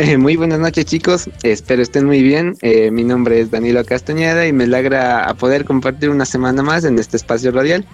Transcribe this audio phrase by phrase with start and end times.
[0.00, 2.54] Eh, muy buenas noches chicos, espero estén muy bien.
[2.62, 6.84] Eh, mi nombre es Danilo Castañeda y me alegra a poder compartir una semana más
[6.84, 7.84] en este espacio radial.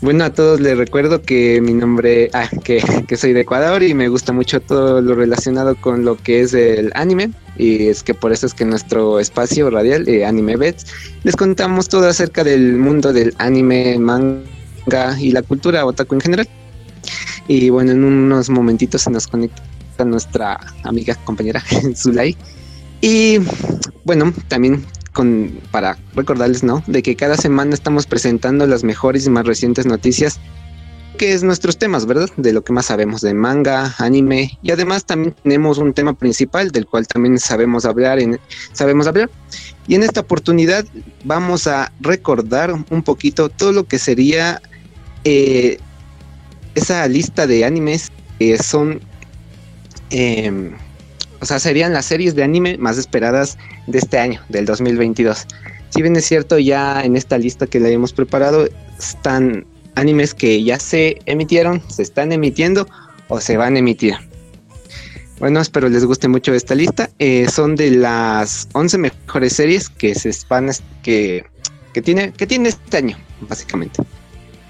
[0.00, 2.80] Bueno, a todos les recuerdo que mi nombre, ah, que,
[3.18, 6.90] soy de Ecuador y me gusta mucho todo lo relacionado con lo que es el
[6.94, 7.32] anime.
[7.58, 10.86] Y es que por eso es que nuestro espacio radial, eh, Anime Bets,
[11.22, 14.40] les contamos todo acerca del mundo del anime, manga
[15.20, 16.48] y la cultura otaku en general.
[17.46, 19.62] Y bueno, en unos momentitos se nos conecta
[20.02, 21.62] nuestra amiga, compañera
[21.94, 22.36] Zulay.
[23.00, 23.38] Y
[24.04, 26.82] bueno, también con, para recordarles, ¿no?
[26.86, 30.40] De que cada semana estamos presentando las mejores y más recientes noticias,
[31.16, 32.28] que es nuestros temas, ¿verdad?
[32.36, 36.70] De lo que más sabemos de manga, anime, y además también tenemos un tema principal
[36.70, 38.40] del cual también sabemos hablar, en,
[38.72, 39.30] sabemos hablar.
[39.86, 40.84] Y en esta oportunidad
[41.24, 44.60] vamos a recordar un poquito todo lo que sería
[45.24, 45.78] eh,
[46.74, 49.00] esa lista de animes que son
[50.14, 50.70] eh,
[51.40, 53.58] o sea, serían las series de anime más esperadas
[53.88, 55.44] de este año, del 2022.
[55.90, 59.66] Si bien es cierto, ya en esta lista que le hemos preparado están
[59.96, 62.86] animes que ya se emitieron, se están emitiendo
[63.26, 64.14] o se van a emitir.
[65.40, 67.10] Bueno, espero les guste mucho esta lista.
[67.18, 70.70] Eh, son de las 11 mejores series que se van
[71.02, 71.44] que,
[71.92, 74.00] que tiene que tiene este año, básicamente.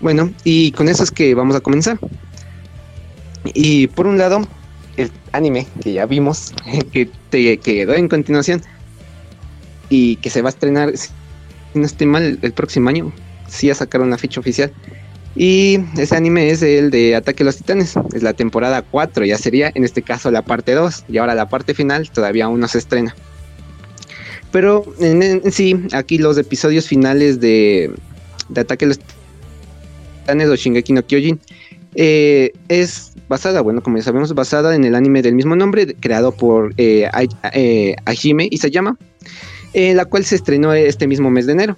[0.00, 1.98] Bueno, y con eso es que vamos a comenzar.
[3.44, 4.48] Y por un lado,
[4.96, 6.52] el anime que ya vimos,
[6.92, 8.62] que te quedó en continuación
[9.88, 11.10] y que se va a estrenar, si
[11.74, 13.12] no estoy mal, el próximo año.
[13.48, 14.72] Sí, a sacar una ficha oficial.
[15.36, 17.94] Y ese anime es el de Ataque a los Titanes.
[18.14, 21.04] Es la temporada 4, ya sería en este caso la parte 2.
[21.08, 23.14] Y ahora la parte final todavía aún no se estrena.
[24.52, 27.92] Pero en sí, aquí los episodios finales de,
[28.48, 29.00] de Ataque a los
[30.20, 31.40] Titanes o Shingeki no Kyojin
[31.94, 36.32] eh, es basada, bueno, como ya sabemos, basada en el anime del mismo nombre, creado
[36.32, 37.08] por eh,
[37.52, 38.96] eh, Hajime Isayama,
[39.72, 41.76] eh, la cual se estrenó este mismo mes de enero.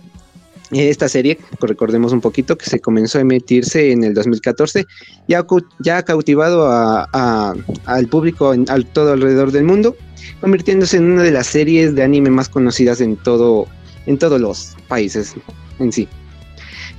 [0.73, 4.85] Esta serie, recordemos un poquito, que se comenzó a emitirse en el 2014,
[5.29, 5.47] ya,
[5.79, 9.97] ya ha cautivado al público en, al todo alrededor del mundo,
[10.41, 13.69] convirtiéndose en una de las series de anime más conocidas en, todo,
[14.07, 15.35] en todos los países
[15.79, 16.09] en sí.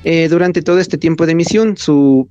[0.05, 2.29] Eh, durante todo este tiempo de emisión, su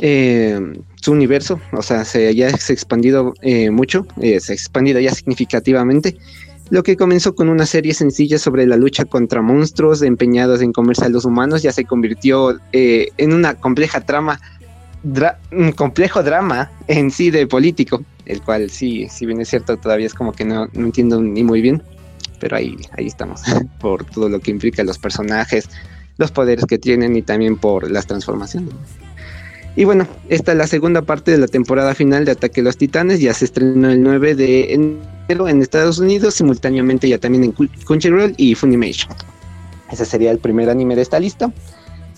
[0.00, 0.60] eh,
[1.00, 5.00] su universo, o sea, se, ya se ha expandido eh, mucho, eh, se ha expandido
[5.00, 6.16] ya significativamente.
[6.70, 11.06] Lo que comenzó con una serie sencilla sobre la lucha contra monstruos empeñados en comerse
[11.06, 14.38] a los humanos ya se convirtió en una compleja trama,
[15.50, 20.06] un complejo drama en sí de político, el cual sí, si bien es cierto, todavía
[20.06, 21.82] es como que no, no entiendo ni muy bien,
[22.38, 23.40] pero ahí, ahí estamos,
[23.80, 25.70] por todo lo que implica los personajes,
[26.18, 28.74] los poderes que tienen y también por las transformaciones.
[29.76, 32.76] Y bueno, esta es la segunda parte de la temporada final de Ataque a los
[32.76, 33.20] Titanes.
[33.20, 38.34] Ya se estrenó el 9 de enero en Estados Unidos, simultáneamente ya también en Crunchyroll
[38.36, 39.14] y Funimation.
[39.90, 41.52] Ese sería el primer anime de esta lista.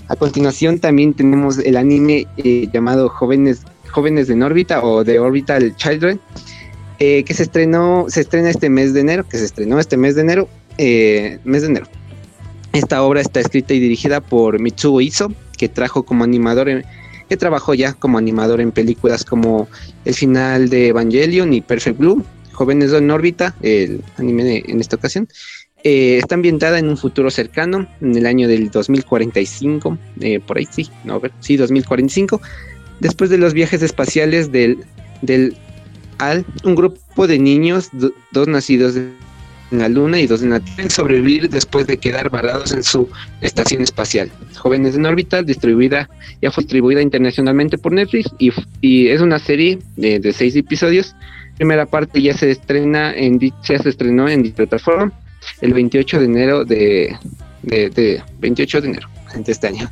[0.09, 5.77] A continuación también tenemos el anime eh, llamado Jóvenes, Jóvenes en órbita o The Orbital
[5.77, 6.21] Children,
[6.99, 10.17] eh, que se estrenó, se estrena este mes de enero, que se estrenó este mes
[10.17, 10.49] de enero,
[10.79, 11.87] eh, mes de enero.
[12.73, 16.85] Esta obra está escrita y dirigida por Mitsuo Iso, que trajo como animador en,
[17.31, 19.69] que trabajó ya como animador en películas como
[20.05, 24.97] El final de Evangelion y Perfect Blue, Jóvenes en órbita, el anime de- en esta
[24.97, 25.29] ocasión.
[25.85, 30.67] Eh, está ambientada en un futuro cercano, en el año del 2045, eh, por ahí
[30.71, 32.43] sí, no, ver, sí, 2045,
[32.99, 34.79] después de los viajes espaciales del,
[35.23, 35.57] del
[36.19, 38.95] al un grupo de niños, do- dos nacidos
[39.71, 43.09] en la Luna y dos en la Tierra, sobrevivir después de quedar varados en su
[43.41, 44.31] estación espacial.
[44.57, 46.09] Jóvenes en órbita, distribuida,
[46.43, 51.15] ya fue distribuida internacionalmente por Netflix y, y es una serie de, de seis episodios.
[51.57, 55.13] Primera parte ya se estrena en se estrenó en plataforma
[55.61, 57.17] el 28 de enero de,
[57.63, 59.91] de, de 28 de enero de este año.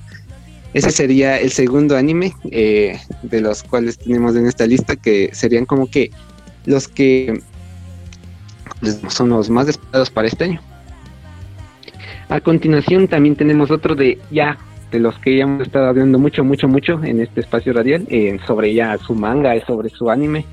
[0.74, 5.64] Ese sería el segundo anime eh, de los cuales tenemos en esta lista, que serían
[5.64, 6.10] como que
[6.66, 7.40] los que
[9.08, 10.60] son los más esperados para este año.
[12.28, 14.58] A continuación también tenemos otro de ya,
[14.90, 18.38] de los que ya hemos estado hablando mucho, mucho, mucho en este espacio radial, eh,
[18.46, 20.44] sobre ya su manga, eh, sobre su anime,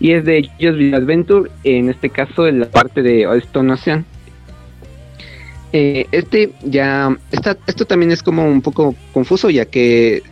[0.00, 4.04] y es de Bizarre Adventure, en este caso en la parte de Stone Ocean.
[5.72, 10.22] Eh, este ya está, esto también es como un poco confuso ya que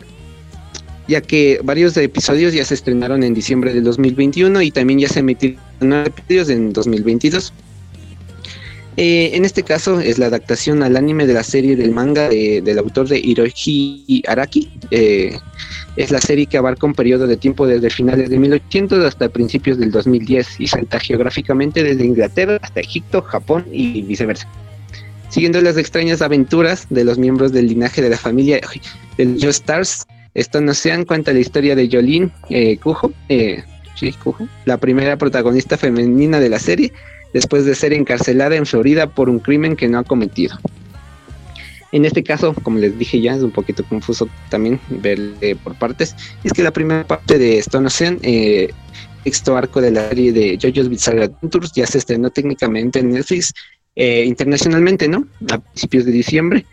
[1.07, 5.19] ya que varios episodios ya se estrenaron en diciembre del 2021 y también ya se
[5.19, 7.53] emitieron nueve episodios en 2022.
[8.95, 12.61] Eh, en este caso es la adaptación al anime de la serie del manga de-
[12.61, 14.69] del autor de Hiroshi Araki.
[14.91, 15.35] Eh,
[15.95, 19.79] es la serie que abarca un periodo de tiempo desde finales de 1800 hasta principios
[19.79, 24.47] del 2010 y salta geográficamente desde Inglaterra hasta Egipto, Japón y viceversa
[25.29, 28.61] siguiendo las extrañas aventuras de los miembros del linaje de la familia
[29.17, 30.05] de los Stars.
[30.35, 33.63] Stone Ocean cuenta la historia de Jolene eh, Kujo, eh,
[33.95, 36.91] sí, Kujo, la primera protagonista femenina de la serie,
[37.33, 40.57] después de ser encarcelada en Florida por un crimen que no ha cometido.
[41.93, 45.75] En este caso, como les dije ya, es un poquito confuso también ver eh, por
[45.75, 46.15] partes.
[46.43, 48.71] Es que la primera parte de Stone Ocean, eh,
[49.23, 53.53] sexto arco de la serie de JoJo's Bizarre Adventures, ya se estrenó técnicamente en Netflix
[53.95, 55.27] eh, internacionalmente, ¿no?
[55.51, 56.65] A principios de diciembre.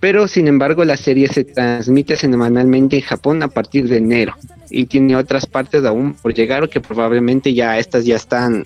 [0.00, 4.34] Pero sin embargo, la serie se transmite semanalmente en Japón a partir de enero
[4.70, 8.64] y tiene otras partes aún por llegar o que probablemente ya estas ya están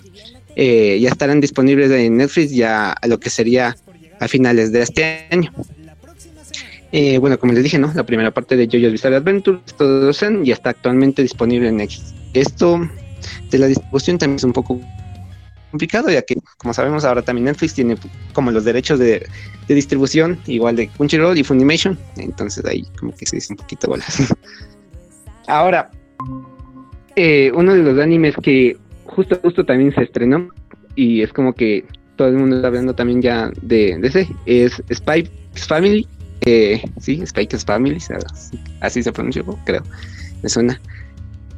[0.55, 3.75] eh, ya estarán disponibles en Netflix ya a lo que sería
[4.19, 5.51] a finales de este año.
[6.93, 7.91] Eh, bueno, como les dije, ¿no?
[7.93, 10.11] La primera parte de JoJo's Bizarre Adventure, todo
[10.43, 12.13] ya está actualmente disponible en Netflix.
[12.33, 12.89] Esto
[13.51, 14.79] de la distribución también es un poco
[15.71, 17.97] complicado, ya que, como sabemos, ahora también Netflix tiene
[18.31, 19.27] como los derechos de,
[19.67, 23.87] de distribución, igual de Crunchyroll y Funimation, entonces ahí como que se dice un poquito
[23.87, 24.33] bolas.
[25.47, 25.89] ahora,
[27.15, 30.49] eh, uno de los animes que justo, justo también se estrenó,
[30.95, 31.85] y es como que
[32.15, 35.29] todo el mundo está hablando también ya de, ese, es X
[35.67, 36.07] Family,
[36.41, 37.97] eh, sí, X Family,
[38.81, 39.83] así se pronunció, creo,
[40.41, 40.79] me suena.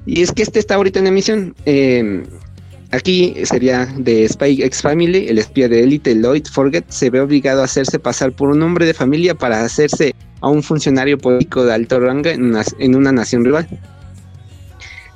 [0.06, 1.56] Y es que este está ahorita en emisión.
[1.66, 2.24] Eh,
[2.92, 7.62] Aquí sería de Spy X Family, el espía de élite Lloyd Forget se ve obligado
[7.62, 11.74] a hacerse pasar por un hombre de familia para hacerse a un funcionario político de
[11.74, 13.68] alto rango en una, en una nación rival.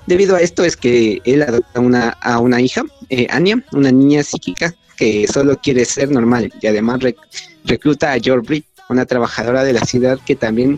[0.06, 4.24] Debido a esto es que él adopta una, a una hija, eh, Anya, una niña
[4.24, 7.18] psíquica que solo quiere ser normal y además rec
[7.64, 10.78] recluta a George Britt, una trabajadora de la ciudad que también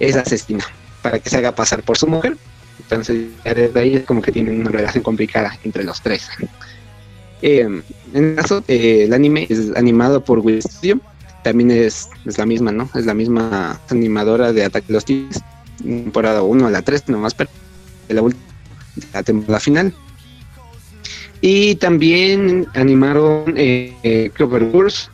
[0.00, 0.66] es asesina,
[1.00, 2.36] para que se haga pasar por su mujer
[2.80, 6.28] entonces, desde ahí es como que tienen una relación complicada entre los tres.
[7.42, 7.82] Eh,
[8.14, 11.00] en caso, eh, el anime es animado por Will Studio.
[11.42, 12.88] También es, es, la misma, ¿no?
[12.94, 15.42] Es la misma animadora de Ataque de los Titanes.
[15.82, 17.50] Temporada 1 a la 3, nomás, pero
[18.08, 18.22] de la,
[19.12, 19.92] la temporada final.
[21.40, 25.08] Y también animaron eh, eh, Cloververse.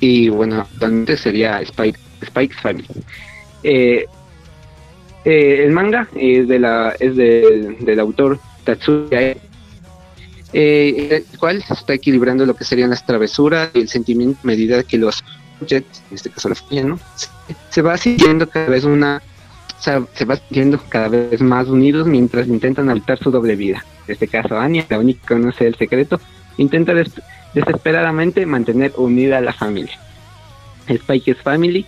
[0.00, 2.86] Y bueno, actualmente sería Spike, Spike's Family.
[5.26, 9.34] Eh, el manga es de la es de, del autor Tatsuya
[10.52, 14.84] eh, el cual está equilibrando lo que serían las travesuras y el sentimiento a medida
[14.84, 15.24] que los
[15.66, 17.00] Jets, en este caso la familia, ¿no?
[17.70, 19.20] Se, va sintiendo cada vez una
[19.80, 23.84] se va sintiendo cada vez más unidos mientras intentan habitar su doble vida.
[24.06, 26.20] En este caso, Anya, la única que conoce el secreto,
[26.56, 27.10] intenta des
[27.52, 29.98] desesperadamente mantener unida a la familia.
[30.88, 31.84] Spike's Family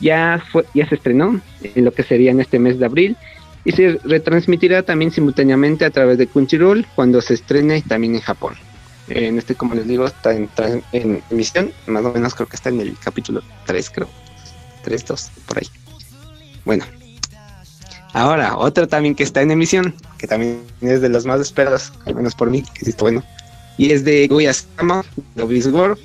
[0.00, 3.16] ya fue, ya se estrenó en lo que sería en este mes de abril
[3.64, 8.54] y se retransmitirá también simultáneamente a través de Crunchyroll cuando se estrene también en Japón.
[9.08, 10.48] En este, como les digo, está en,
[11.30, 14.08] emisión, más o menos creo que está en el capítulo 3, creo.
[14.84, 15.66] 3, 2, por ahí.
[16.64, 16.84] Bueno.
[18.12, 22.14] Ahora, otro también que está en emisión, que también es de los más esperados, al
[22.14, 23.22] menos por mí, que está bueno.
[23.78, 25.04] Y es de Guya-sama,
[25.36, 25.98] Lobby's World.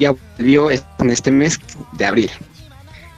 [0.00, 1.60] Ya volvió en este mes
[1.92, 2.30] de abril.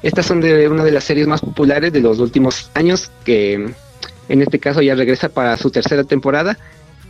[0.05, 3.55] Estas son de una de las series más populares de los últimos años, que
[4.29, 6.59] en este caso ya regresa para su tercera temporada.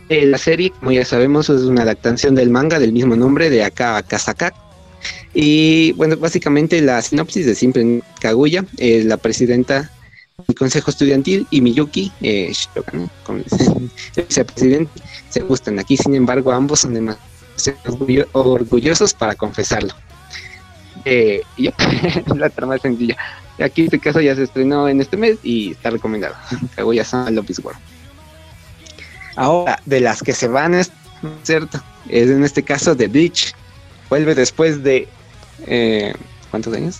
[0.07, 3.65] Eh, la serie, como ya sabemos, es una adaptación del manga del mismo nombre de
[3.65, 4.53] Aka Akasaka.
[5.33, 9.91] Y bueno, básicamente la sinopsis de Simple Kaguya, eh, la presidenta
[10.47, 13.09] el consejo estudiantil y Miyuki, eh, Shiroka, ¿no?
[14.15, 14.91] El vicepresidente,
[15.29, 15.79] se gustan.
[15.79, 19.93] Aquí, sin embargo, ambos son demasiado orgullo- orgullosos para confesarlo.
[21.05, 21.41] Eh,
[22.35, 23.15] la trama es sencilla.
[23.63, 26.35] Aquí este caso ya se estrenó en este mes y está recomendado.
[26.75, 27.75] Kaguya-sama is War.
[29.35, 30.91] Ahora, de las que se van, es
[31.43, 33.53] cierto, es en este caso de Bleach.
[34.09, 35.07] Vuelve después de...
[35.67, 36.13] eh,
[36.51, 36.99] ¿Cuántos años?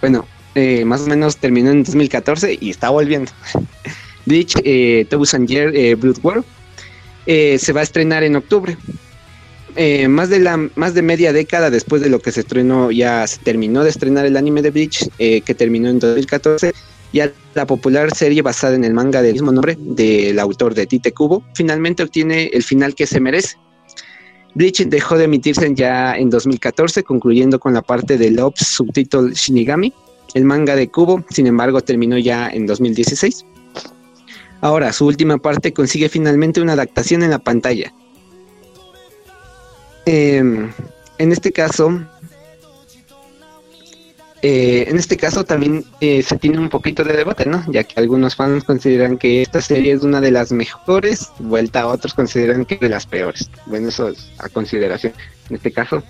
[0.00, 3.30] Bueno, eh, más o menos terminó en 2014 y está volviendo.
[4.26, 6.44] Bleach, eh, Tobu Sanjer, eh, Blood War,
[7.26, 8.76] eh, se va a estrenar en octubre.
[9.80, 13.24] Eh, más de la más de media década después de lo que se estrenó, ya
[13.28, 16.72] se terminó de estrenar el anime de Bleach, eh, que terminó en 2014.
[17.12, 21.12] Ya la popular serie basada en el manga del mismo nombre del autor de Tite
[21.12, 23.56] Kubo finalmente obtiene el final que se merece.
[24.56, 29.92] Bleach dejó de emitirse ya en 2014, concluyendo con la parte del OPS subtítulo Shinigami.
[30.34, 33.44] El manga de Kubo, sin embargo, terminó ya en 2016.
[34.60, 37.94] Ahora, su última parte consigue finalmente una adaptación en la pantalla.
[40.10, 40.72] Em,
[41.18, 42.00] en este caso,
[44.40, 47.62] eh, en este caso también eh, se tiene un poquito de debate, ¿no?
[47.70, 51.88] Ya que algunos fans consideran que esta serie es una de las mejores, vuelta a
[51.88, 53.50] otros consideran que es de las peores.
[53.66, 55.12] Bueno, eso es a consideración.
[55.50, 56.02] En este caso,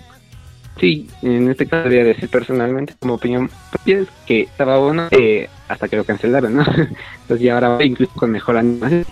[0.79, 5.89] sí, en este caso debería decir personalmente, como opinión propia, que estaba bueno eh, hasta
[5.89, 6.63] que lo cancelaron, ¿no?
[7.23, 9.05] Entonces ya ahora va incluso con mejor animación.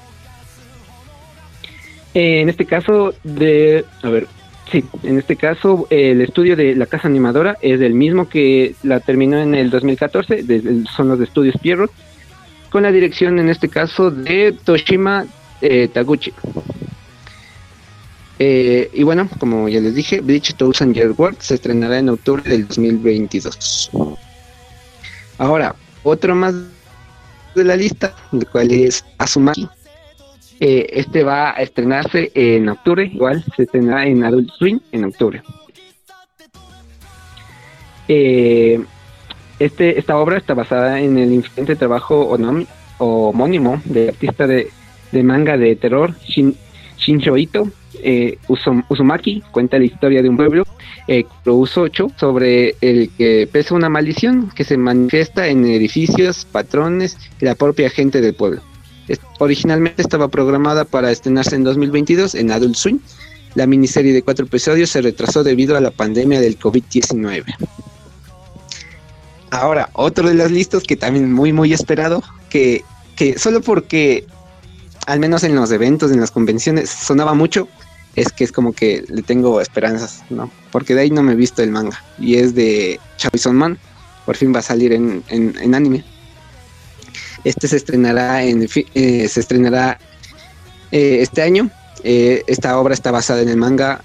[2.13, 4.27] En este caso, de, a ver,
[4.71, 8.99] Sí, en este caso el estudio de la casa animadora es el mismo que la
[8.99, 11.91] terminó en el 2014, de- son los estudios Pierrot,
[12.69, 15.25] con la dirección en este caso de Toshima
[15.61, 16.33] eh, Taguchi.
[18.39, 22.43] Eh, y bueno, como ya les dije, Bleach Thousand Year World se estrenará en octubre
[22.43, 23.89] del 2022.
[25.39, 26.53] Ahora, otro más
[27.55, 29.67] de la lista, el cual es Azumaki.
[30.59, 35.41] Eh, este va a estrenarse en octubre, igual se estrenará en Adult Swim en octubre.
[38.07, 38.79] Eh,
[39.59, 42.37] este, esta obra está basada en el influyente trabajo
[42.99, 44.69] homónimo del artista de,
[45.23, 46.55] manga de terror Shin,
[46.97, 47.69] Shinjo Ito.
[48.03, 50.63] Eh, Uzumaki cuenta la historia de un pueblo,
[51.07, 57.45] eh, 8, sobre el que pesa una maldición que se manifiesta en edificios, patrones y
[57.45, 58.61] la propia gente del pueblo.
[59.39, 62.99] Originalmente estaba programada para estrenarse en 2022 en Adult Swim.
[63.55, 67.43] La miniserie de cuatro episodios se retrasó debido a la pandemia del COVID-19.
[69.49, 72.83] Ahora, otro de las listas que también muy muy esperado, que,
[73.15, 74.25] que solo porque,
[75.05, 77.67] al menos en los eventos, en las convenciones, sonaba mucho,
[78.15, 80.51] es que es como que le tengo esperanzas, ¿no?
[80.71, 82.03] Porque de ahí no me he visto el manga.
[82.19, 83.77] Y es de Chainsaw Man,
[84.25, 86.03] por fin va a salir en, en- en anime.
[87.43, 89.99] Este se estrenará en eh, se estrenará
[90.91, 91.69] eh, este año.
[92.03, 94.01] Eh, esta obra está basada en el manga,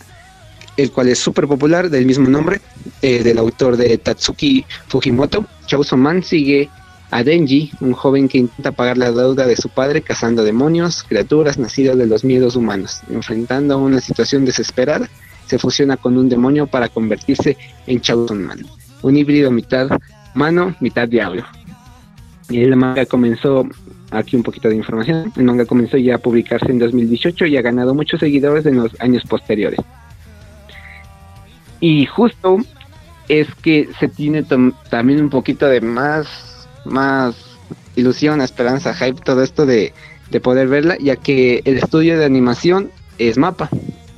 [0.77, 2.61] el cual es súper popular, del mismo nombre,
[3.03, 5.47] eh, del autor de Tatsuki Fujimoto.
[5.67, 6.69] Chainsaw Man sigue
[7.11, 11.59] a Denji, un joven que intenta pagar la deuda de su padre cazando demonios, criaturas
[11.59, 13.03] nacidas de los miedos humanos.
[13.11, 15.09] Enfrentando una situación desesperada,
[15.47, 18.67] se fusiona con un demonio para convertirse en Chainsaw Man,
[19.03, 19.89] un híbrido mitad
[20.35, 21.45] humano, mitad diablo.
[22.55, 23.67] El manga comenzó,
[24.11, 27.63] aquí un poquito de información, el manga comenzó ya a publicarse en 2018 y ha
[27.63, 29.81] ganado muchos seguidores en los años posteriores.
[31.81, 32.59] Y justo
[33.29, 37.35] es que se tiene tam- también un poquito de más, más
[37.97, 39.93] ilusión, esperanza, hype, todo esto de,
[40.31, 43.69] de poder verla, ya que el estudio de animación es Mapa.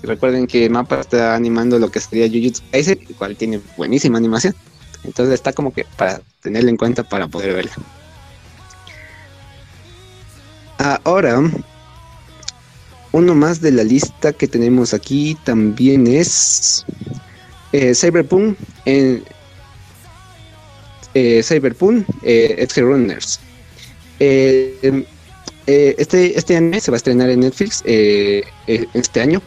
[0.02, 4.54] Recuerden que Mapa está animando lo que sería Jujutsu Kaisen, el cual tiene buenísima animación.
[5.04, 7.72] Entonces está como que para tenerlo en cuenta para poder verla.
[10.78, 11.40] Ahora,
[13.12, 16.84] uno más de la lista que tenemos aquí también es
[17.72, 19.22] eh, Cyberpunk en
[21.14, 23.38] eh, Cyberpunk eh, Runners.
[24.18, 25.06] Eh,
[25.66, 29.40] este, este se va a estrenar en Netflix este año.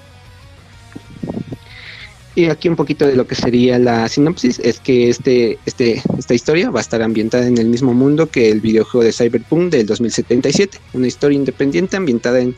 [2.38, 6.36] Y aquí un poquito de lo que sería la sinopsis es que este, este, esta
[6.36, 9.88] historia va a estar ambientada en el mismo mundo que el videojuego de Cyberpunk del
[9.88, 12.56] 2077, una historia independiente ambientada en,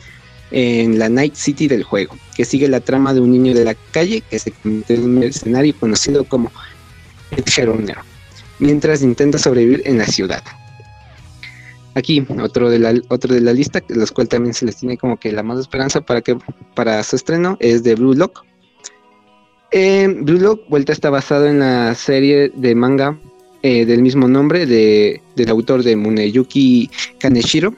[0.51, 3.73] en la Night City del juego, que sigue la trama de un niño de la
[3.73, 6.51] calle que se convierte en un mercenario conocido como
[7.31, 7.99] Edge Runner,
[8.59, 10.43] mientras intenta sobrevivir en la ciudad.
[11.95, 15.17] Aquí otro de la otro de la lista, los cuales también se les tiene como
[15.17, 16.37] que la más esperanza para que
[16.75, 18.48] para su estreno es de Blue Lock.
[19.71, 23.17] Eh, Blue Lock vuelta está basado en la serie de manga
[23.61, 27.75] eh, del mismo nombre de, del autor de Muneyuki Kaneshiro.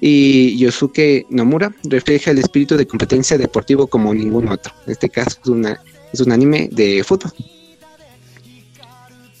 [0.00, 4.72] Y Yosuke Nomura refleja el espíritu de competencia deportivo como ningún otro.
[4.86, 5.80] En este caso es, una,
[6.12, 7.32] es un anime de fútbol.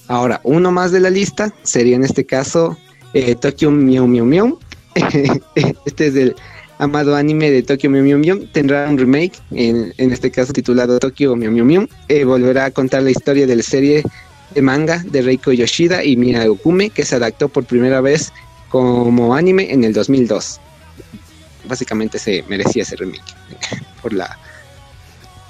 [0.08, 2.76] Ahora, uno más de la lista sería en este caso
[3.12, 4.58] eh, Tokyo Mew Mew Mew.
[5.84, 6.34] este es el
[6.78, 8.46] amado anime de Tokyo Mew Mew Mew.
[8.52, 11.88] Tendrá un remake, en, en este caso titulado Tokyo Mew Mew Mew.
[12.08, 14.02] Eh, volverá a contar la historia de la serie
[14.54, 18.32] de manga de Reiko Yoshida y Mia Okume, que se adaptó por primera vez
[18.68, 20.60] como anime en el 2002.
[21.68, 23.34] Básicamente se merecía ese remake
[24.02, 24.38] por la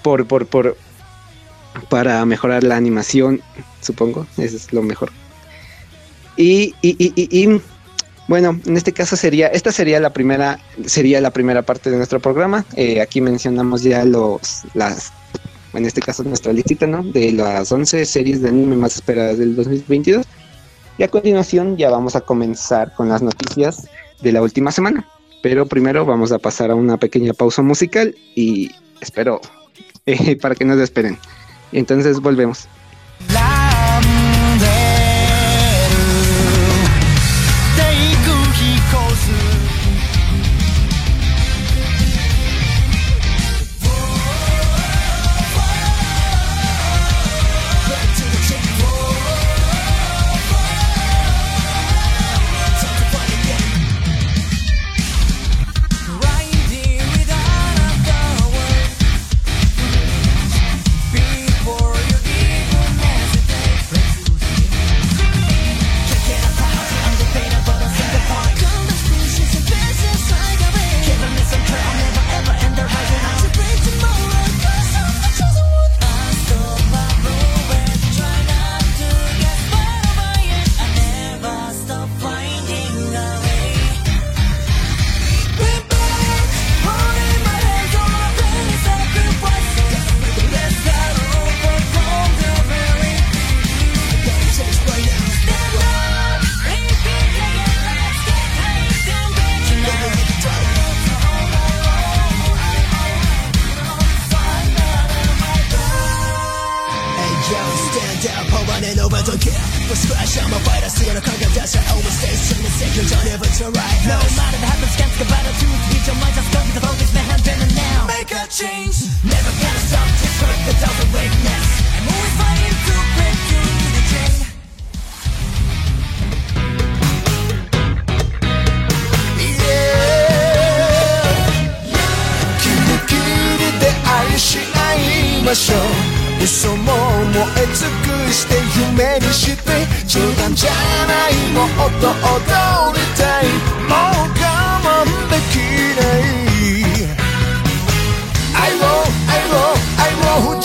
[0.02, 0.76] por por por
[1.90, 3.42] para mejorar la animación,
[3.82, 5.12] supongo, eso es lo mejor.
[6.36, 7.60] Y, y,
[8.28, 12.20] bueno, en este caso sería, esta sería la primera, sería la primera parte de nuestro
[12.20, 12.64] programa.
[12.74, 15.12] Eh, aquí mencionamos ya los, las,
[15.74, 17.02] en este caso nuestra listita, ¿no?
[17.02, 20.26] De las 11 series de anime más esperadas del 2022.
[20.98, 23.88] Y a continuación ya vamos a comenzar con las noticias
[24.22, 25.06] de la última semana.
[25.42, 29.40] Pero primero vamos a pasar a una pequeña pausa musical y espero
[30.06, 31.18] eh, para que nos esperen.
[31.72, 32.68] Entonces volvemos.
[33.28, 33.55] ラ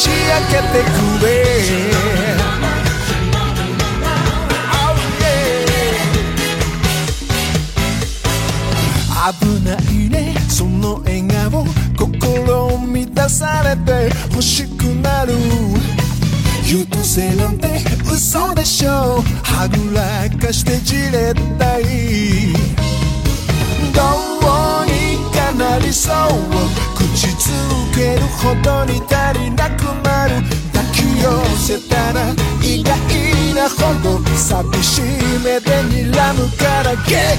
[0.01, 0.13] ち明
[0.47, 1.29] けてくれ。
[9.23, 10.35] 危ないね。
[10.49, 15.33] その笑顔心満たされて欲しくなる。
[16.65, 17.67] 優等生なんて
[18.11, 22.53] 嘘でしょはぐらかしてじれったい。
[23.93, 24.01] ど
[24.39, 24.40] う
[25.61, 26.15] なりそう
[26.97, 27.53] 口づ
[27.93, 30.41] けるほどに足りなくなる
[30.73, 32.97] 抱き寄せたら意外
[33.53, 35.03] なほど寂しい
[35.45, 37.37] 目で睨むから限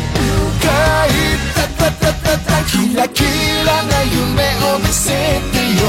[0.62, 1.10] 界
[1.52, 3.24] タタタタタキラキ
[3.66, 5.82] ラな夢を見せてよ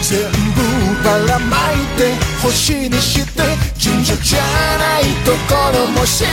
[0.00, 0.60] 全部
[1.04, 3.42] ばらまいて星にして
[3.76, 4.40] 順序じゃ
[4.78, 6.30] ないところも知り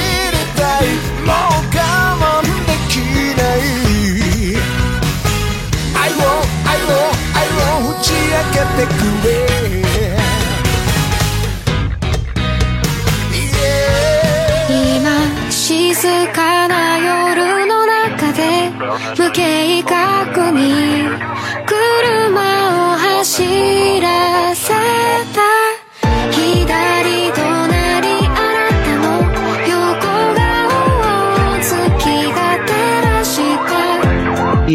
[0.55, 0.87] たい
[1.25, 2.70] もう我慢で
[6.11, 6.19] 愛を
[6.67, 6.95] 愛を
[7.33, 7.47] 愛
[7.85, 9.29] を打ち明けてくれ。
[14.69, 15.05] 今
[15.49, 15.95] 静
[16.33, 18.41] かな夜の中で
[19.17, 21.07] 無計画に
[21.65, 23.43] 車を走
[24.00, 24.00] る。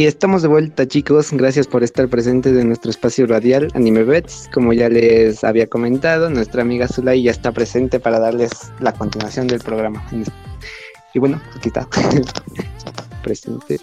[0.06, 4.48] Estamos de vuelta chicos, gracias por estar presentes en nuestro espacio radial Anime Bets.
[4.54, 9.48] Como ya les había comentado, nuestra amiga Zulay ya está presente para darles la continuación
[9.48, 10.06] del programa.
[11.12, 11.88] Y bueno, aquí está.
[13.24, 13.80] presente.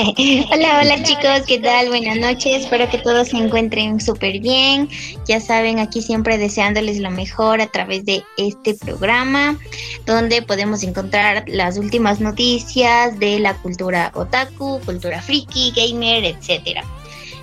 [0.50, 1.88] hola, hola chicos, ¿qué tal?
[1.88, 4.88] Buenas noches, espero que todos se encuentren súper bien.
[5.26, 9.58] Ya saben, aquí siempre deseándoles lo mejor a través de este programa,
[10.06, 16.82] donde podemos encontrar las últimas noticias de la cultura otaku, cultura friki, gamer, etcétera.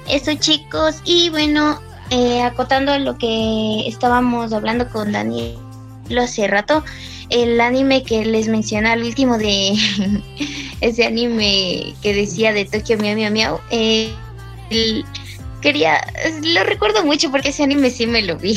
[0.09, 5.57] Eso chicos, y bueno, eh, acotando lo que estábamos hablando con Daniel
[6.17, 6.83] hace rato,
[7.29, 9.73] el anime que les mencioné al último de
[10.81, 14.13] ese anime que decía de Tokio Miau Miau Miau, eh,
[15.61, 16.01] quería,
[16.43, 18.55] lo recuerdo mucho porque ese anime sí me lo vi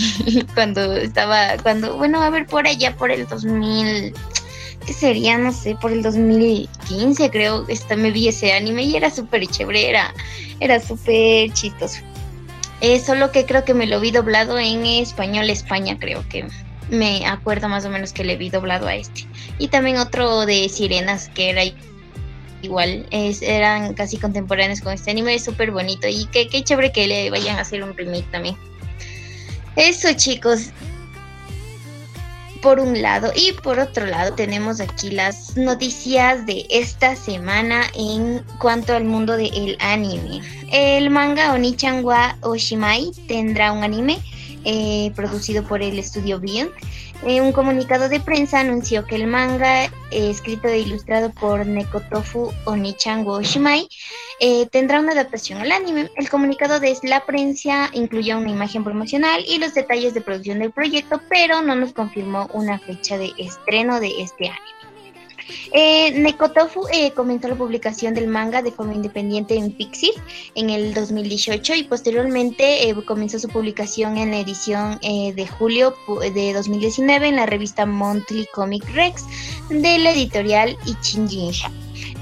[0.55, 4.15] cuando estaba, cuando, bueno, a ver, por allá por el 2000,
[4.87, 5.39] ¿qué sería?
[5.39, 9.89] No sé, por el 2015 creo, esta, me vi ese anime y era súper chévere,
[9.89, 10.15] era,
[10.61, 12.01] era súper chistoso.
[12.81, 16.47] Eh, solo que creo que me lo vi doblado en español España, creo que
[16.90, 19.26] me acuerdo más o menos que le vi doblado a este.
[19.59, 21.62] Y también otro de Sirenas, que era
[22.62, 26.92] igual, es, eran casi contemporáneos con este anime, es súper bonito y qué, qué chévere
[26.92, 28.57] que le vayan a hacer un remake también.
[29.76, 30.70] Eso chicos,
[32.61, 33.33] por un lado.
[33.35, 39.37] Y por otro lado tenemos aquí las noticias de esta semana en cuanto al mundo
[39.37, 40.40] del anime.
[40.72, 44.18] El manga Onichan wa Oshimai tendrá un anime
[44.64, 46.70] eh, producido por el estudio Beyond.
[47.27, 52.53] Eh, un comunicado de prensa anunció que el manga, eh, escrito e ilustrado por Nekotofu
[52.64, 53.88] Onichan Oshimai,
[54.70, 56.11] tendrá una adaptación al anime.
[56.16, 60.73] El comunicado de la prensa incluyó una imagen promocional y los detalles de producción del
[60.73, 64.80] proyecto, pero no nos confirmó una fecha de estreno de este anime.
[65.73, 70.13] Eh, Nekotofu eh, comenzó la publicación del manga de forma independiente en Pixie
[70.55, 75.95] en el 2018 y posteriormente eh, comenzó su publicación en la edición de julio
[76.35, 79.25] de 2019 en la revista Monthly Comic Rex
[79.69, 81.71] de la editorial Ichin Jinsha.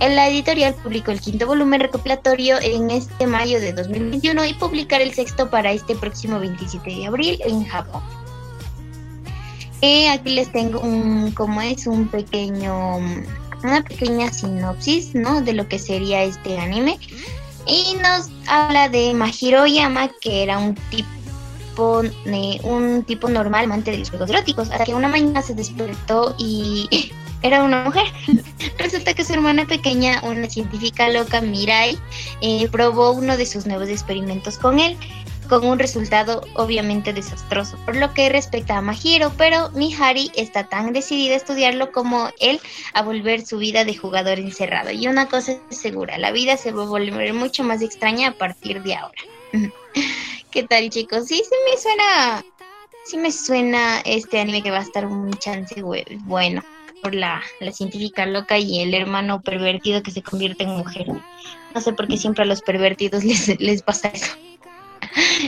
[0.01, 5.13] La editorial publicó el quinto volumen recopilatorio en este mayo de 2021 y publicará el
[5.13, 8.18] sexto para este próximo 27 de abril en Japón.
[9.81, 12.97] Eh, aquí les tengo un, como es un pequeño,
[13.63, 15.41] una pequeña sinopsis, ¿no?
[15.41, 16.99] De lo que sería este anime.
[17.67, 22.03] Y nos habla de Mahiro Yama, que era un tipo,
[22.65, 27.13] un tipo normal amante de los juegos eróticos, hasta que una mañana se despertó y
[27.43, 28.07] era una mujer.
[28.79, 31.97] Resulta que su hermana pequeña, una científica loca, Mirai,
[32.41, 34.97] eh, probó uno de sus nuevos experimentos con él
[35.49, 37.77] con un resultado obviamente desastroso.
[37.85, 42.61] Por lo que respecta a Mahiro, pero Mihari está tan decidida a estudiarlo como él
[42.95, 44.91] a volver su vida de jugador encerrado.
[44.91, 48.33] Y una cosa es segura, la vida se va a volver mucho más extraña a
[48.33, 49.23] partir de ahora.
[50.51, 51.27] ¿Qué tal chicos?
[51.27, 52.45] Sí, sí me suena,
[53.05, 56.63] sí me suena este anime que va a estar un chance bueno
[57.03, 61.07] por la, la científica loca y el hermano pervertido que se convierte en mujer.
[61.75, 64.33] No sé por qué siempre a los pervertidos les, les pasa eso.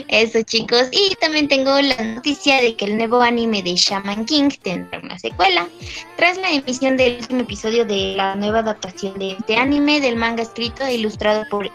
[0.08, 4.50] Eso chicos, y también tengo la noticia de que el nuevo anime de Shaman King
[4.62, 5.68] tendrá una secuela.
[6.16, 10.42] Tras la emisión del último episodio de la nueva adaptación de este anime del manga
[10.42, 11.70] escrito e ilustrado por eh,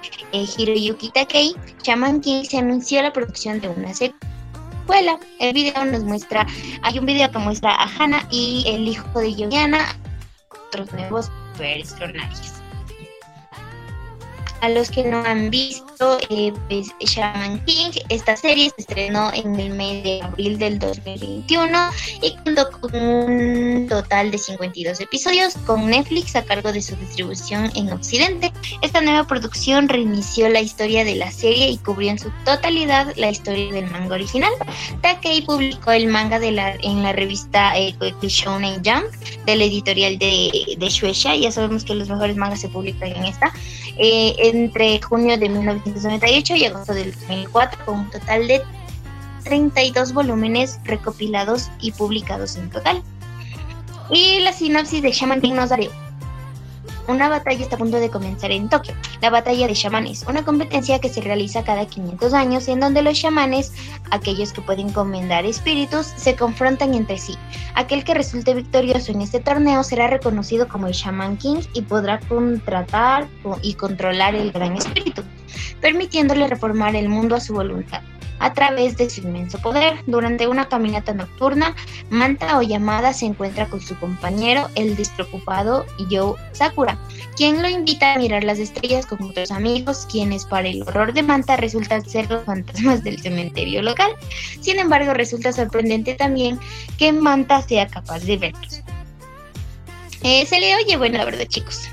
[0.58, 5.20] Hiroyuki Takei, Shaman King se anunció la producción de una secuela.
[5.40, 6.46] El video nos muestra,
[6.84, 9.96] hay un video que muestra a Hana y el hijo de Yoyana,
[10.68, 12.55] otros nuevos personajes.
[14.66, 19.60] A los que no han visto, eh, pues Shaman King, esta serie se estrenó en
[19.60, 21.92] el mes de abril del 2021
[22.24, 27.72] y contó con un total de 52 episodios con Netflix a cargo de su distribución
[27.76, 28.52] en Occidente.
[28.82, 33.30] Esta nueva producción reinició la historia de la serie y cubrió en su totalidad la
[33.30, 34.52] historia del manga original.
[35.04, 39.14] Takei publicó el manga de la, en la revista eh, Shonen Jump
[39.46, 41.36] de la editorial de, de Shueisha.
[41.36, 43.54] Ya sabemos que los mejores mangas se publican en esta.
[43.98, 48.62] Eh, entre junio de 1998 y agosto del 2004, con un total de
[49.46, 53.02] 32 volúmenes recopilados y publicados en total.
[54.10, 55.90] Y la sinopsis de Shaman King nos daría
[57.08, 58.94] una batalla está a punto de comenzar en Tokio.
[59.22, 63.20] La batalla de chamanes, una competencia que se realiza cada 500 años en donde los
[63.20, 63.74] chamanes,
[64.12, 67.36] aquellos que pueden comendar espíritus, se confrontan entre sí.
[67.76, 72.20] Aquel que resulte victorioso en este torneo será reconocido como el Shaman King y podrá
[72.20, 73.28] contratar
[73.62, 75.24] y controlar el gran espíritu,
[75.82, 78.02] permitiéndole reformar el mundo a su voluntad
[78.40, 79.98] a través de su inmenso poder.
[80.08, 81.76] Durante una caminata nocturna,
[82.10, 86.98] Manta o Yamada se encuentra con su compañero, el despreocupado Yo Sakura,
[87.36, 91.24] quien lo invita a mirar las estrellas con otros amigos, quienes para el horror de
[91.24, 94.12] Manta resultan ser los fantasmas del cementerio local.
[94.62, 96.60] Sin embargo, resulta sorprendente también
[96.98, 98.82] que Manta sea capaz de verlos.
[100.24, 101.88] Eh, se le oye bueno, la verdad, chicos.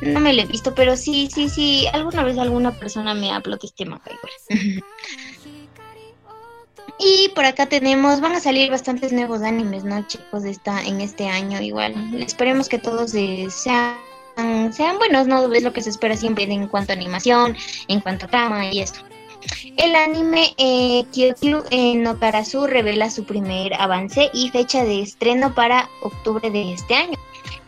[0.00, 1.86] No me lo he visto, pero sí, sí, sí.
[1.92, 4.84] Alguna vez alguna persona me de este manga igual.
[6.98, 10.44] y por acá tenemos, van a salir bastantes nuevos animes, ¿no, chicos?
[10.44, 11.94] Esta, en este año igual.
[12.20, 13.96] Esperemos que todos eh, sean
[14.72, 15.52] sean buenos, ¿no?
[15.52, 17.56] Es lo que se espera siempre en cuanto a animación,
[17.88, 19.00] en cuanto a trama y esto.
[19.76, 25.54] El anime eh, Kyokyu eh, no Karasu revela su primer avance y fecha de estreno
[25.54, 27.18] para octubre de este año.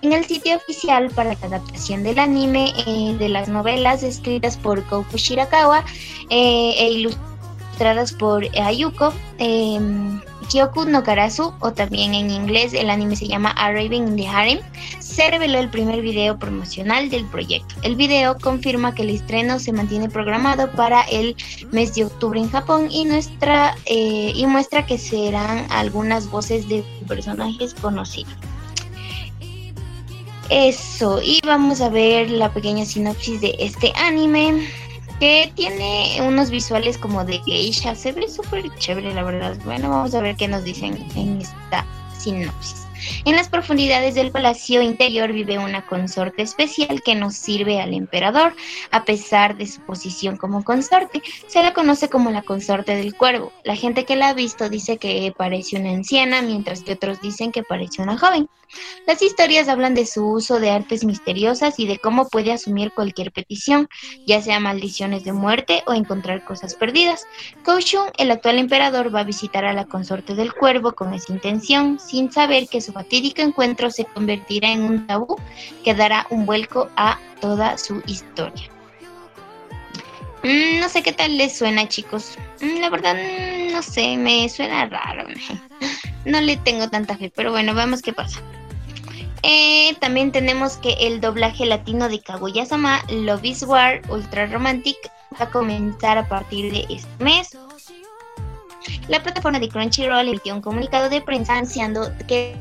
[0.02, 4.84] En el sitio oficial para la adaptación del anime eh, de las novelas escritas por
[4.86, 5.84] Koufu Shirakawa
[6.30, 7.29] eh, e ilustradas
[8.18, 14.06] por Ayuko, em, Kyoku no Karasu, o también en inglés el anime se llama Arriving
[14.06, 14.58] in the Harem,
[14.98, 17.74] se reveló el primer video promocional del proyecto.
[17.82, 21.34] El video confirma que el estreno se mantiene programado para el
[21.72, 26.84] mes de octubre en Japón y, nuestra, eh, y muestra que serán algunas voces de
[27.08, 28.34] personajes conocidos.
[30.50, 34.68] Eso, y vamos a ver la pequeña sinopsis de este anime
[35.20, 39.56] que tiene unos visuales como de geisha, se ve súper chévere la verdad.
[39.64, 41.84] Bueno, vamos a ver qué nos dicen en esta
[42.18, 42.86] sinopsis.
[43.24, 48.54] En las profundidades del palacio interior vive una consorte especial que nos sirve al emperador.
[48.90, 53.52] A pesar de su posición como consorte, se la conoce como la consorte del cuervo.
[53.64, 57.52] La gente que la ha visto dice que parece una anciana, mientras que otros dicen
[57.52, 58.48] que parece una joven.
[59.06, 63.32] Las historias hablan de su uso de artes misteriosas y de cómo puede asumir cualquier
[63.32, 63.88] petición,
[64.26, 67.26] ya sea maldiciones de muerte o encontrar cosas perdidas.
[67.64, 71.98] Koushun, el actual emperador, va a visitar a la consorte del cuervo con esa intención,
[71.98, 75.36] sin saber que su fatídico encuentro se convertirá en un tabú
[75.84, 78.70] que dará un vuelco a toda su historia.
[80.42, 82.38] Mm, no sé qué tal les suena, chicos.
[82.60, 85.26] Mm, la verdad, mm, no sé, me suena raro.
[86.24, 88.40] No le tengo tanta fe, pero bueno, vamos qué pasa.
[89.42, 94.96] Eh, también tenemos que el doblaje latino de Kaguya-sama, Love War Ultra Romantic,
[95.40, 97.56] va a comenzar a partir de este mes.
[99.08, 102.54] La plataforma de Crunchyroll emitió un comunicado de prensa anunciando que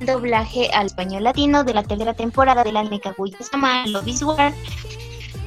[0.00, 4.52] doblaje al español latino de la tercera temporada del anime Kaguya-sama, Love War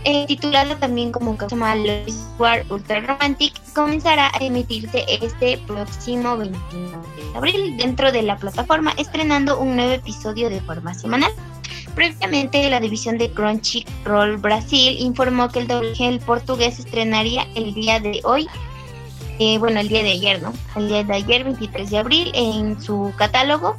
[0.10, 6.98] eh, titulada también como caso Love War Ultra Romantic, comenzará a emitirse este próximo 29
[7.32, 11.32] de abril dentro de la plataforma, estrenando un nuevo episodio de forma semanal.
[11.94, 18.22] Previamente, la división de Crunchyroll Brasil informó que el doblaje portugués estrenaría el día de
[18.24, 18.48] hoy,
[19.40, 20.54] eh, bueno, el día de ayer, ¿no?
[20.78, 23.76] El día de ayer, 23 de abril, en su catálogo,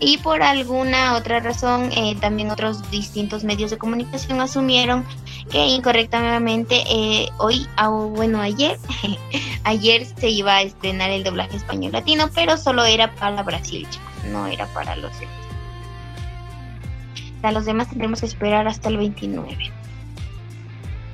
[0.00, 5.04] y por alguna otra razón eh, también otros distintos medios de comunicación asumieron
[5.50, 8.78] que incorrectamente eh, hoy, ah, bueno ayer,
[9.64, 13.86] ayer se iba a estrenar el doblaje español latino, pero solo era para Brasil,
[14.32, 15.34] no era para los demás.
[17.42, 19.79] Para los demás tendremos que esperar hasta el 29.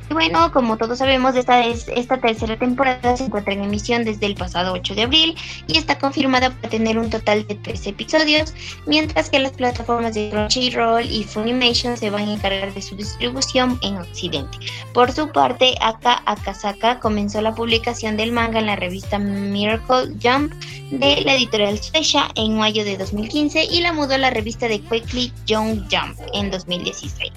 [0.08, 4.36] Y bueno, como todos sabemos, esta, esta tercera temporada se encuentra en emisión desde el
[4.36, 8.54] pasado 8 de abril y está confirmada para tener un total de 13 episodios,
[8.86, 13.80] mientras que las plataformas de Crunchyroll y Funimation se van a encargar de su distribución
[13.82, 14.58] en Occidente.
[14.94, 20.52] Por su parte, Aka Akasaka comenzó la publicación del manga en la revista Miracle Jump
[20.90, 24.78] de la editorial Sesha en mayo de 2015 y la mudó a la revista de
[24.78, 27.32] Quickly Young Jump en 2016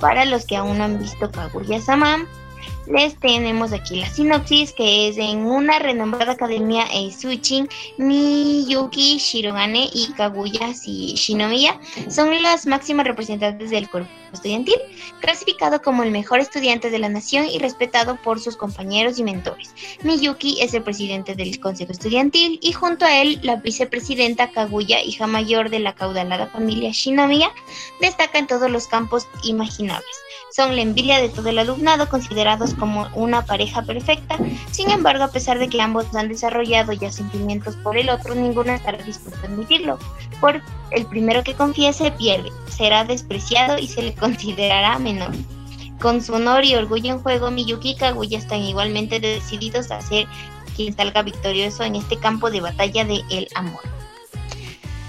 [0.00, 2.26] para los que aún no han visto Kaguya-sama,
[2.90, 10.12] les tenemos aquí la sinopsis que es en una renombrada academia Eisuchin, Miyuki Shirogane y
[10.12, 14.76] Kaguya Shinomiya son las máximas representantes del cuerpo estudiantil,
[15.20, 19.74] clasificado como el mejor estudiante de la nación y respetado por sus compañeros y mentores.
[20.02, 25.26] Miyuki es el presidente del consejo estudiantil y junto a él la vicepresidenta Kaguya, hija
[25.26, 27.50] mayor de la caudalada familia Shinomiya,
[28.00, 30.06] destaca en todos los campos imaginables
[30.50, 34.38] son la envidia de todo el alumnado, considerados como una pareja perfecta.
[34.70, 38.72] Sin embargo, a pesar de que ambos han desarrollado ya sentimientos por el otro, ninguno
[38.72, 39.98] estará dispuesto a admitirlo.
[40.40, 40.60] Por
[40.90, 45.32] el primero que confiese pierde, será despreciado y se le considerará menor.
[46.00, 50.26] Con su honor y orgullo en juego, Miyuki y Kaguya están igualmente decididos a ser
[50.74, 53.82] quien salga victorioso en este campo de batalla de el amor.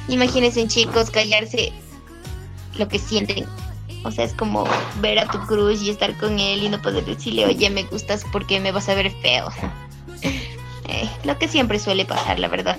[0.10, 1.72] Imagínense chicos callarse
[2.78, 3.46] lo que sienten
[4.04, 4.66] o sea, es como
[5.00, 8.26] ver a tu cruz y estar con él y no poder decirle, oye, me gustas
[8.32, 9.50] porque me vas a ver feo.
[10.88, 12.78] Eh, lo que siempre suele pasar, la verdad.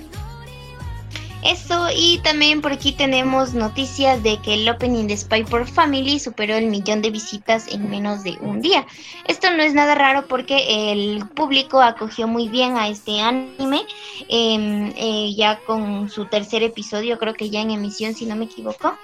[1.43, 6.17] Eso, y también por aquí tenemos noticias de que el opening de Spy por Family
[6.17, 8.85] superó el millón de visitas en menos de un día.
[9.27, 13.81] Esto no es nada raro porque el público acogió muy bien a este anime,
[14.29, 18.45] em, eh, ya con su tercer episodio, creo que ya en emisión, si no me
[18.45, 18.97] equivoco.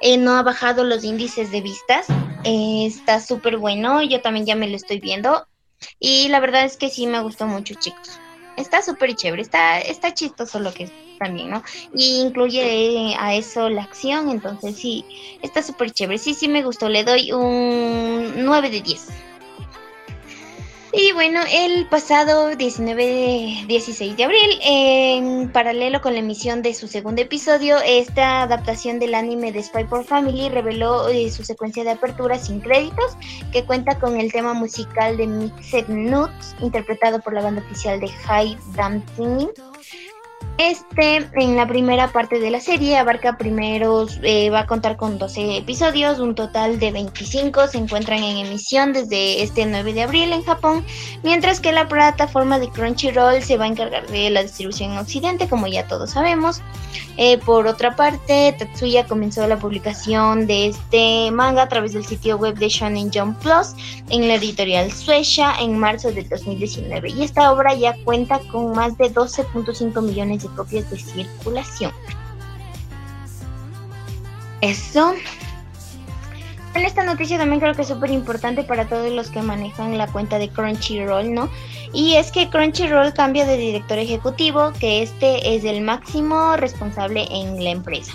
[0.00, 2.06] Eh, no ha bajado los índices de vistas,
[2.44, 5.46] eh, está súper bueno, yo también ya me lo estoy viendo.
[6.00, 8.18] Y la verdad es que sí me gustó mucho, chicos
[8.56, 10.92] está súper chévere, está, está chistoso lo que es
[11.22, 11.62] también, ¿no?
[11.94, 15.04] Y incluye a eso la acción, entonces sí,
[15.42, 16.18] está súper chévere.
[16.18, 19.08] Sí, sí me gustó, le doy un 9 de 10.
[20.94, 27.22] Y bueno, el pasado 19-16 de abril, en paralelo con la emisión de su segundo
[27.22, 32.38] episodio, esta adaptación del anime de Spy por Family reveló eh, su secuencia de apertura
[32.38, 33.16] sin créditos,
[33.52, 38.08] que cuenta con el tema musical de Mixed Nuts, interpretado por la banda oficial de
[38.08, 39.02] High Damn
[40.58, 45.18] este, en la primera parte de la serie, abarca primeros, eh, va a contar con
[45.18, 50.32] 12 episodios, un total de 25 se encuentran en emisión desde este 9 de abril
[50.32, 50.84] en Japón,
[51.22, 55.48] mientras que la plataforma de Crunchyroll se va a encargar de la distribución en Occidente,
[55.48, 56.60] como ya todos sabemos.
[57.16, 62.36] Eh, por otra parte, Tatsuya comenzó la publicación de este manga a través del sitio
[62.36, 63.74] web de Shonen Jump Plus
[64.08, 68.96] en la editorial Suecia en marzo de 2019 y esta obra ya cuenta con más
[68.96, 71.92] de 12.5 millones de copias de circulación.
[74.60, 75.14] Eso.
[76.74, 80.38] Esta noticia también creo que es súper importante para todos los que manejan la cuenta
[80.38, 81.50] de Crunchyroll, ¿no?
[81.92, 87.62] Y es que Crunchyroll cambia de director ejecutivo, que este es el máximo responsable en
[87.62, 88.12] la empresa.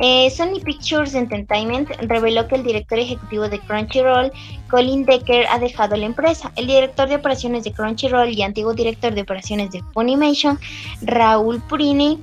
[0.00, 4.30] Eh, Sony Pictures Entertainment reveló que el director ejecutivo de Crunchyroll,
[4.70, 6.52] Colin Decker, ha dejado la empresa.
[6.56, 10.58] El director de operaciones de Crunchyroll y antiguo director de operaciones de Funimation,
[11.02, 12.20] Raúl Purini,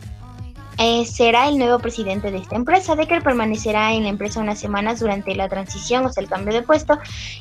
[0.78, 2.96] eh, será el nuevo presidente de esta empresa.
[2.96, 6.62] Decker permanecerá en la empresa unas semanas durante la transición, o sea, el cambio de
[6.62, 6.98] puesto,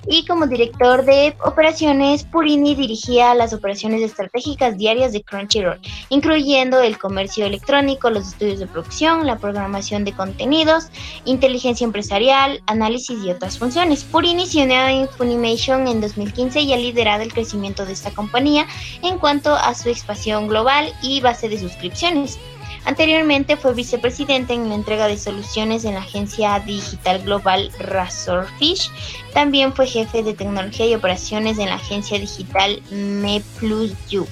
[0.07, 6.99] y como director de operaciones, Purini dirigía las operaciones estratégicas diarias de Crunchyroll, incluyendo el
[6.99, 10.88] comercio electrónico, los estudios de producción, la programación de contenidos,
[11.25, 14.05] inteligencia empresarial, análisis y otras funciones.
[14.05, 18.66] Purini se unió en Funimation en 2015 y ha liderado el crecimiento de esta compañía
[19.03, 22.38] en cuanto a su expansión global y base de suscripciones.
[22.85, 28.90] Anteriormente fue vicepresidente en la entrega de soluciones en la agencia digital global Razorfish.
[29.33, 34.27] También fue jefe de tecnología y operaciones en la agencia digital Me Plus You.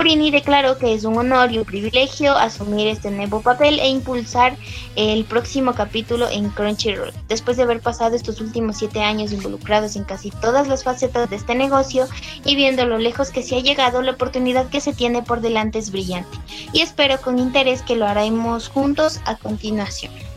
[0.00, 4.56] Prini declaró que es un honor y un privilegio asumir este nuevo papel e impulsar
[4.96, 7.12] el próximo capítulo en Crunchyroll.
[7.28, 11.36] Después de haber pasado estos últimos siete años involucrados en casi todas las facetas de
[11.36, 12.08] este negocio
[12.46, 15.78] y viendo lo lejos que se ha llegado, la oportunidad que se tiene por delante
[15.78, 16.38] es brillante
[16.72, 20.29] y espero con interés que lo haremos juntos a continuación.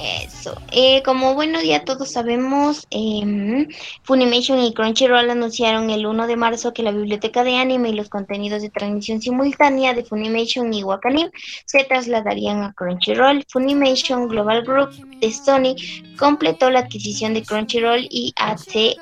[0.00, 0.54] Eso.
[0.70, 3.66] Eh, como bueno, ya todos sabemos, eh,
[4.04, 8.08] Funimation y Crunchyroll anunciaron el 1 de marzo que la biblioteca de anime y los
[8.08, 11.30] contenidos de transmisión simultánea de Funimation y Wakanim
[11.64, 13.44] se trasladarían a Crunchyroll.
[13.48, 15.74] Funimation Global Group de Sony
[16.16, 18.96] completó la adquisición de Crunchyroll y AC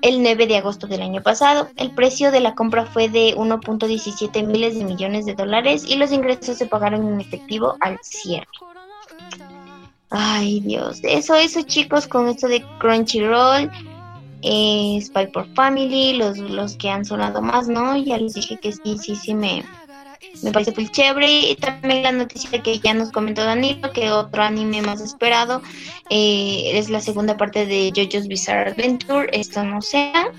[0.00, 1.68] el 9 de agosto del año pasado.
[1.76, 6.10] El precio de la compra fue de 1.17 miles de millones de dólares y los
[6.10, 8.46] ingresos se pagaron en efectivo al cierre.
[10.10, 11.00] Ay, Dios.
[11.04, 13.70] Eso, eso, chicos, con esto de Crunchyroll,
[14.42, 17.96] eh, Spy por Family, los, los que han sonado más, ¿no?
[17.96, 19.64] Ya les dije que sí, sí, sí, me,
[20.42, 21.50] me parece muy chévere.
[21.50, 25.62] Y también la noticia que ya nos comentó Danilo, que otro anime más esperado
[26.10, 29.28] eh, es la segunda parte de JoJo's Bizarre Adventure.
[29.32, 30.32] Esto no sea.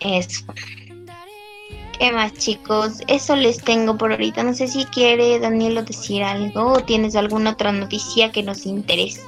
[0.00, 0.44] Eso.
[1.98, 3.00] ¿Qué más, chicos?
[3.08, 4.44] Eso les tengo por ahorita.
[4.44, 9.22] No sé si quiere Danielo decir algo o tienes alguna otra noticia que nos interese.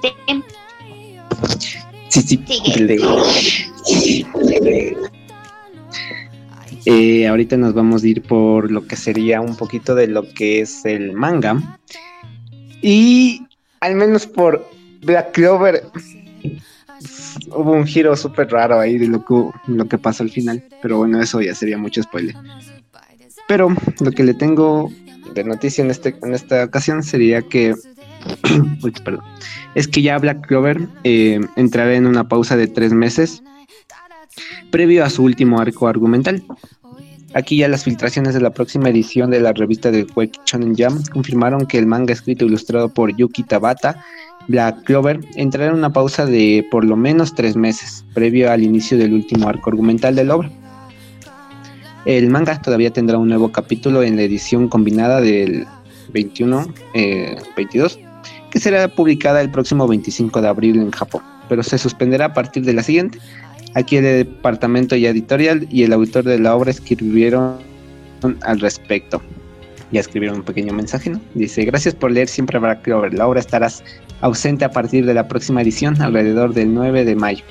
[2.09, 2.39] Sí,
[3.85, 4.27] sí.
[6.87, 10.61] Eh, ahorita nos vamos a ir por lo que sería un poquito de lo que
[10.61, 11.79] es el manga.
[12.83, 13.43] Y
[13.81, 14.69] al menos por
[15.03, 15.85] Black Clover
[17.49, 19.35] hubo un giro súper raro ahí de lo que,
[19.67, 20.63] lo que pasó al final.
[20.83, 22.35] Pero bueno, eso ya sería mucho spoiler.
[23.49, 24.91] Pero lo que le tengo
[25.35, 27.75] de noticia en, este, en esta ocasión sería que.
[29.05, 29.25] perdón.
[29.75, 33.43] Es que ya Black Clover eh, entrará en una pausa de tres meses
[34.71, 36.43] previo a su último arco argumental.
[37.33, 41.01] Aquí ya las filtraciones de la próxima edición de la revista de Quake Shonen Jam
[41.13, 44.05] confirmaron que el manga escrito e ilustrado por Yuki Tabata
[44.51, 48.99] Black Clover entrará en una pausa de por lo menos tres meses, previo al inicio
[48.99, 50.51] del último arco argumental de la obra.
[52.05, 55.67] El manga todavía tendrá un nuevo capítulo en la edición combinada del
[56.13, 56.67] 21,
[57.57, 58.05] 22, eh,
[58.51, 62.65] que será publicada el próximo 25 de abril en Japón, pero se suspenderá a partir
[62.65, 63.21] de la siguiente.
[63.75, 67.59] Aquí el departamento y editorial y el autor de la obra escribieron
[68.43, 69.23] al respecto.
[69.93, 71.21] Ya escribieron un pequeño mensaje, ¿no?
[71.35, 73.15] Dice, gracias por leer Siempre habrá Clover.
[73.15, 73.83] La obra estarás
[74.21, 77.45] ausente a partir de la próxima edición, alrededor del 9 de mayo,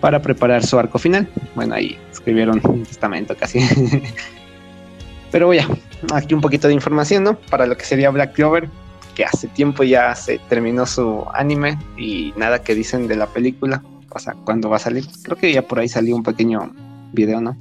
[0.00, 1.28] para preparar su arco final.
[1.54, 3.60] Bueno, ahí escribieron un testamento casi.
[5.30, 5.66] Pero ya,
[6.12, 7.36] aquí un poquito de información, ¿no?
[7.36, 8.68] Para lo que sería Black Clover,
[9.14, 13.82] que hace tiempo ya se terminó su anime y nada que dicen de la película.
[14.10, 15.04] O sea, cuándo va a salir.
[15.22, 16.72] Creo que ya por ahí salió un pequeño
[17.12, 17.56] video, ¿no?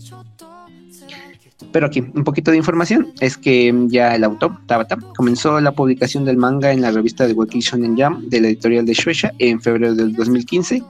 [1.72, 6.26] Pero aquí, un poquito de información, es que ya el autor, Tabata, comenzó la publicación
[6.26, 9.61] del manga en la revista de Wiki Shonen Jam de la editorial de Shueisha en
[9.61, 10.84] febrero del 2015.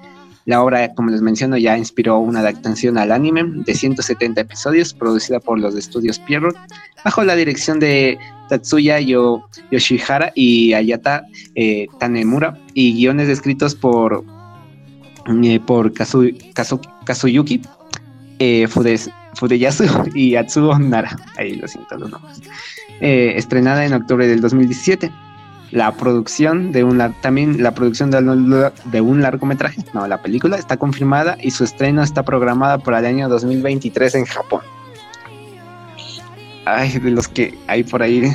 [0.46, 5.40] La obra, como les menciono, ya inspiró una adaptación al anime de 170 episodios, producida
[5.40, 6.56] por los estudios Pierrot,
[7.06, 8.18] bajo la dirección de
[8.50, 11.24] Tatsuya Yoshihara y Ayata
[11.56, 14.26] eh, Tanemura, y guiones escritos por,
[15.44, 17.62] eh, por Kazuyuki
[18.40, 18.68] eh,
[19.36, 21.16] Fudeyasu y Atsuo Nara.
[21.38, 22.42] Ahí lo siento los nombres.
[23.02, 25.12] Eh, estrenada en octubre del 2017.
[25.72, 31.36] La producción de un también la producción de, un largometraje, no, la película está confirmada
[31.42, 34.62] y su estreno está programada para el año 2023 en Japón.
[36.66, 38.32] Ay, de los que hay por ahí.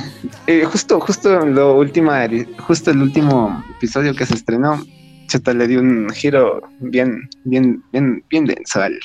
[0.47, 2.27] Eh, justo, justo lo última,
[2.59, 4.83] justo el último episodio que se estrenó,
[5.27, 8.99] Chata le dio un giro bien, bien, bien, bien denso al,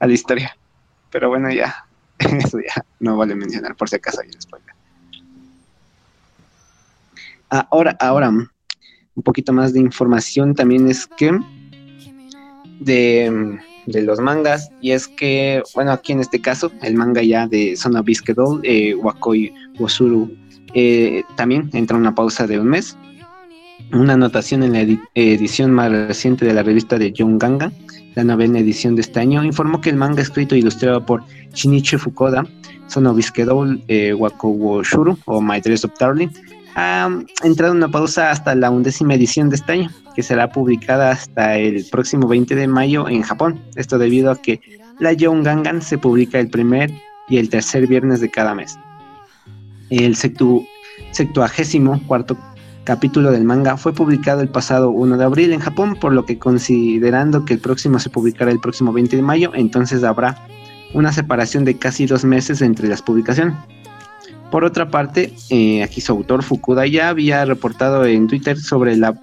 [0.00, 0.57] a la historia.
[1.10, 1.86] Pero bueno, ya,
[2.18, 4.74] eso ya no vale mencionar por si acaso hay un spoiler.
[7.50, 11.38] Ahora, ahora, un poquito más de información también es que
[12.80, 17.74] de, los mangas, y es que, bueno, aquí en este caso, el manga ya de
[17.76, 18.02] Sona
[18.36, 20.30] Doll, eh, Wakoi Wosuru,
[20.74, 22.96] eh, también entra una pausa de un mes.
[23.92, 27.72] Una anotación en la edición más reciente de la revista de John Ganga
[28.18, 31.22] la novena edición de este año, informó que el manga escrito e ilustrado por
[31.54, 32.44] Shinichi Fukuda,
[32.88, 36.30] Sonobiskedou eh, Wako Shuru o My Dress of Darling,
[36.74, 37.08] ha
[37.44, 41.58] entrado en una pausa hasta la undécima edición de este año, que será publicada hasta
[41.58, 43.60] el próximo 20 de mayo en Japón.
[43.76, 44.60] Esto debido a que
[44.98, 46.90] la Young Gangan se publica el primer
[47.28, 48.76] y el tercer viernes de cada mes.
[49.90, 52.36] El septuagésimo cuarto
[52.88, 56.38] capítulo del manga fue publicado el pasado 1 de abril en Japón, por lo que
[56.38, 60.38] considerando que el próximo se publicará el próximo 20 de mayo, entonces habrá
[60.94, 63.54] una separación de casi dos meses entre las publicaciones.
[64.50, 69.14] Por otra parte, eh, aquí su autor Fukuda ya había reportado en Twitter sobre la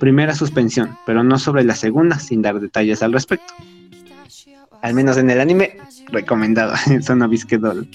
[0.00, 3.54] primera suspensión, pero no sobre la segunda, sin dar detalles al respecto.
[4.80, 5.76] Al menos en el anime,
[6.08, 7.88] recomendado, Son Doll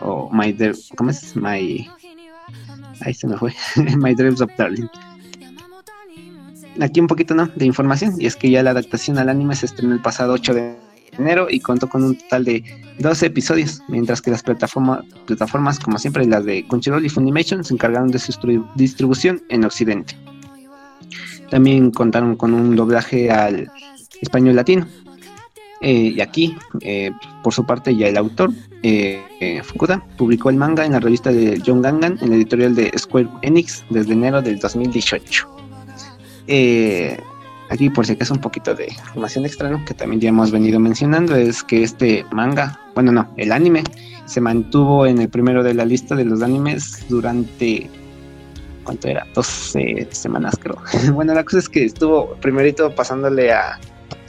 [0.00, 0.56] o My,
[0.96, 1.36] ¿cómo es?
[1.36, 1.88] My
[3.00, 3.54] Ahí se me fue.
[3.98, 4.88] My Dreams of Darling.
[6.80, 9.94] Aquí un poquito de información, y es que ya la adaptación al anime se estrenó
[9.94, 10.76] el pasado 8 de
[11.18, 12.64] enero y contó con un total de
[12.98, 18.10] 12 episodios, mientras que las plataformas, como siempre, las de Crunchyroll y Funimation, se encargaron
[18.10, 18.32] de su
[18.74, 20.16] distribución en Occidente.
[21.50, 23.70] También contaron con un doblaje al
[24.20, 24.86] español latino,
[25.80, 27.10] eh, y aquí, eh,
[27.42, 28.50] por su parte, ya el autor,
[28.82, 32.92] eh, Fukuda, publicó el manga en la revista de John Gangan, en la editorial de
[32.96, 35.48] Square Enix, desde enero del 2018.
[37.68, 41.34] aquí, por si acaso, un poquito de información extra, que también ya hemos venido mencionando,
[41.34, 43.82] es que este manga, bueno, no, el anime,
[44.24, 47.88] se mantuvo en el primero de la lista de los animes durante
[48.86, 49.26] ¿cuánto era?
[49.34, 50.78] 12 semanas creo.
[51.12, 53.78] bueno, la cosa es que estuvo primerito pasándole a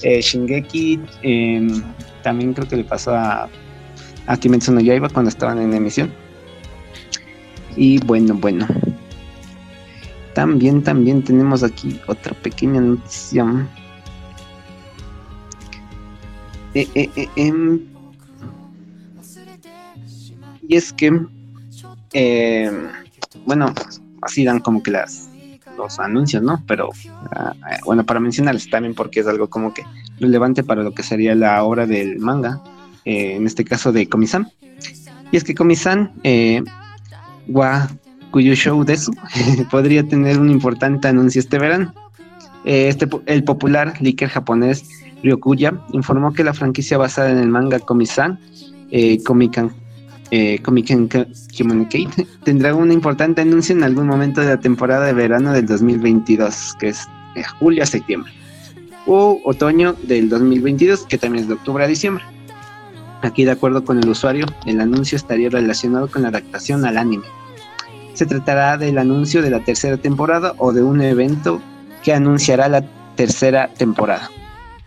[0.01, 1.83] eh, Shingeki em,
[2.23, 3.49] también creo que le pasó a,
[4.27, 6.11] a Kimetsu no Yaiba cuando estaban en emisión.
[7.75, 8.67] Y bueno, bueno.
[10.33, 13.45] También, también tenemos aquí otra pequeña noticia.
[16.73, 17.79] Eh, eh, em,
[20.67, 21.07] y es que,
[22.13, 22.87] em,
[23.45, 23.73] bueno,
[24.21, 25.26] así dan como que las
[25.77, 26.63] los anuncios, ¿no?
[26.67, 26.89] Pero
[27.35, 29.83] ah, eh, bueno, para mencionarles también porque es algo como que
[30.19, 32.61] relevante para lo que sería la obra del manga,
[33.05, 34.51] eh, en este caso de Komi-san.
[35.31, 36.63] Y es que Komi-san, eh,
[37.47, 37.89] wa
[38.31, 39.11] cuyo show de eso
[39.71, 41.93] podría tener un importante anuncio este verano.
[42.65, 44.89] Eh, este, el popular líker japonés
[45.23, 48.39] Ryokuya informó que la franquicia basada en el manga Komi-san,
[49.25, 49.71] Komikan
[50.31, 50.87] eh, Comic
[51.57, 56.75] Communicate tendrá un importante anuncio en algún momento de la temporada de verano del 2022,
[56.79, 58.31] que es de julio a septiembre,
[59.05, 62.23] o otoño del 2022, que también es de octubre a diciembre.
[63.21, 67.25] Aquí, de acuerdo con el usuario, el anuncio estaría relacionado con la adaptación al anime.
[68.13, 71.61] Se tratará del anuncio de la tercera temporada o de un evento
[72.03, 72.83] que anunciará la
[73.15, 74.29] tercera temporada.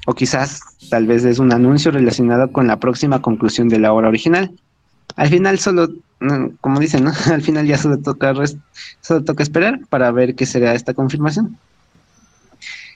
[0.06, 0.60] O quizás,
[0.90, 4.52] tal vez es un anuncio relacionado con la próxima conclusión de la obra original.
[5.16, 5.88] Al final solo,
[6.60, 8.34] como dicen, al final ya solo toca,
[9.00, 11.58] solo toca esperar para ver qué será esta confirmación.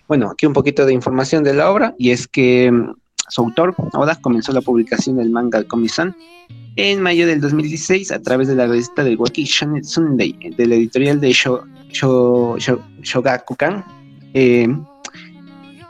[0.07, 2.93] Bueno, aquí un poquito de información de la obra y es que mm,
[3.29, 6.15] su autor, Oda, comenzó la publicación del manga Komi-san
[6.77, 10.75] en mayo del 2016 a través de la revista del Waki Shonen Sunday, de la
[10.75, 11.33] editorial de
[13.03, 13.85] Shogakukan.
[14.35, 14.69] Eh,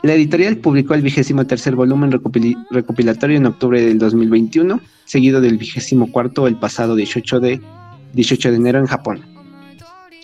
[0.05, 2.11] la editorial publicó el vigésimo tercer volumen
[2.69, 7.59] recopilatorio en octubre del 2021, seguido del vigésimo cuarto el pasado 18 de,
[8.13, 9.21] 18 de enero en Japón.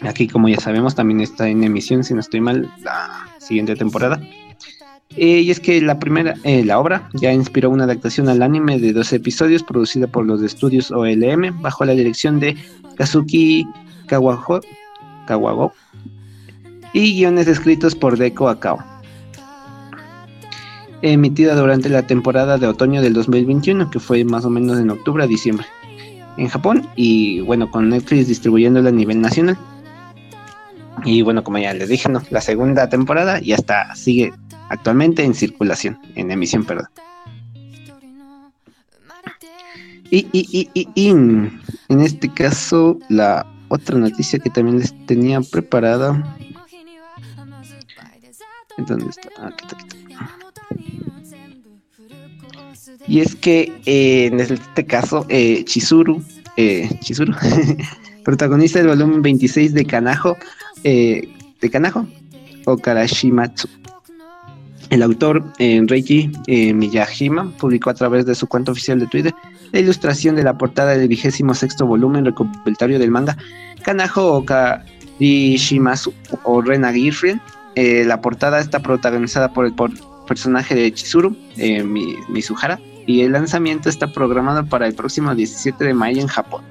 [0.01, 4.21] Aquí, como ya sabemos, también está en emisión, si no estoy mal, la siguiente temporada.
[5.17, 8.79] Eh, y es que la primera, eh, la obra ya inspiró una adaptación al anime
[8.79, 12.55] de 12 episodios producida por los estudios OLM bajo la dirección de
[12.97, 13.65] Kazuki
[14.05, 14.61] Kawago,
[15.25, 15.73] Kawago
[16.93, 18.90] y guiones escritos por Deko Akao.
[21.01, 25.23] Emitida durante la temporada de otoño del 2021, que fue más o menos en octubre
[25.23, 25.65] a diciembre
[26.37, 29.57] en Japón y bueno, con Netflix distribuyéndola a nivel nacional.
[31.03, 32.21] Y bueno, como ya les dije, ¿no?
[32.29, 34.33] la segunda temporada ya está, sigue
[34.69, 36.87] actualmente en circulación, en emisión, perdón.
[40.11, 41.61] Y, y, y, y, en
[42.01, 46.37] este caso, la otra noticia que también les tenía preparada.
[48.77, 49.29] ¿Dónde está?
[49.37, 50.00] Ah, aquí está, aquí está.
[53.07, 56.23] Y es que eh, en este caso, eh, Chizuru,
[56.57, 57.33] eh, Chizuru
[58.23, 60.37] protagonista del volumen 26 de Kanajo,
[60.83, 62.07] de Kanajo,
[62.65, 62.77] o.
[64.89, 69.33] El autor, Reiki Miyajima, publicó a través de su cuenta oficial de Twitter
[69.71, 73.37] la ilustración de la portada del vigésimo sexto volumen recopilatorio del manga
[73.83, 74.45] Kanajo o
[76.43, 77.41] o Rena Girlfriend.
[77.75, 79.73] La portada está protagonizada por el
[80.31, 81.83] personaje de Chizuru, eh,
[82.29, 86.63] Mizuhara, y el lanzamiento está programado para el próximo 17 de mayo en Japón.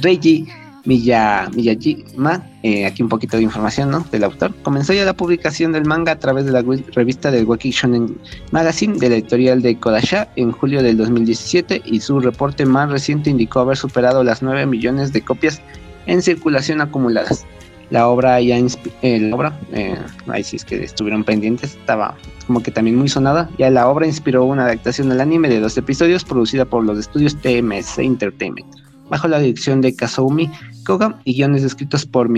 [0.00, 0.46] Reiji
[0.84, 4.06] Miyajima, eh, aquí un poquito de información ¿no?
[4.10, 7.72] del autor, comenzó ya la publicación del manga a través de la revista del Waki
[7.72, 8.18] Shonen
[8.52, 13.28] Magazine de la editorial de Kodasha en julio del 2017 y su reporte más reciente
[13.28, 15.60] indicó haber superado las 9 millones de copias
[16.06, 17.44] en circulación acumuladas.
[17.90, 22.14] La obra ya, eh, la obra, eh, ahí sí es que estuvieron pendientes, estaba
[22.46, 23.48] como que también muy sonada.
[23.58, 27.36] Ya la obra inspiró una adaptación al anime de dos episodios producida por los estudios
[27.36, 28.66] TMS Entertainment
[29.08, 30.50] bajo la dirección de Kazumi
[30.84, 32.28] Koga y guiones escritos por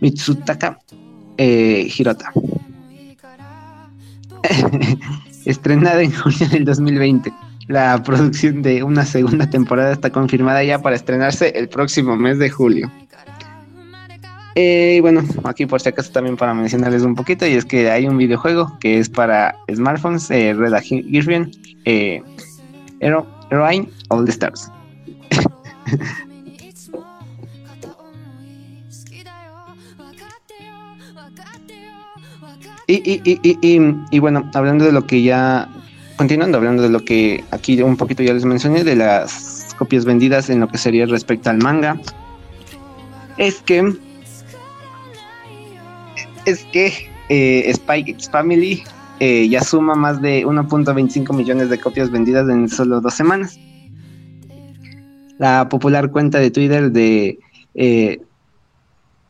[0.00, 0.78] Mitsutaka
[1.36, 2.32] eh, Hirota.
[5.44, 7.32] Estrenada en julio del 2020.
[7.68, 12.50] La producción de una segunda temporada está confirmada ya para estrenarse el próximo mes de
[12.50, 12.90] julio.
[14.56, 17.90] Eh, y bueno, aquí por si acaso también para mencionarles un poquito, y es que
[17.90, 22.20] hay un videojuego que es para smartphones, eh, Red Girlfriend, eh,
[23.00, 24.70] Heroine All the Stars.
[32.88, 33.20] y,
[34.10, 35.68] y bueno, hablando de lo que ya,
[36.16, 40.50] continuando hablando de lo que aquí un poquito ya les mencioné, de las copias vendidas
[40.50, 42.00] en lo que sería respecto al manga,
[43.38, 43.96] es que
[46.44, 46.92] es que
[47.28, 48.82] eh, Spike X Family
[49.20, 53.58] eh, ya suma más de 1.25 millones de copias vendidas en solo dos semanas.
[55.38, 57.38] La popular cuenta de Twitter de
[57.74, 58.20] eh,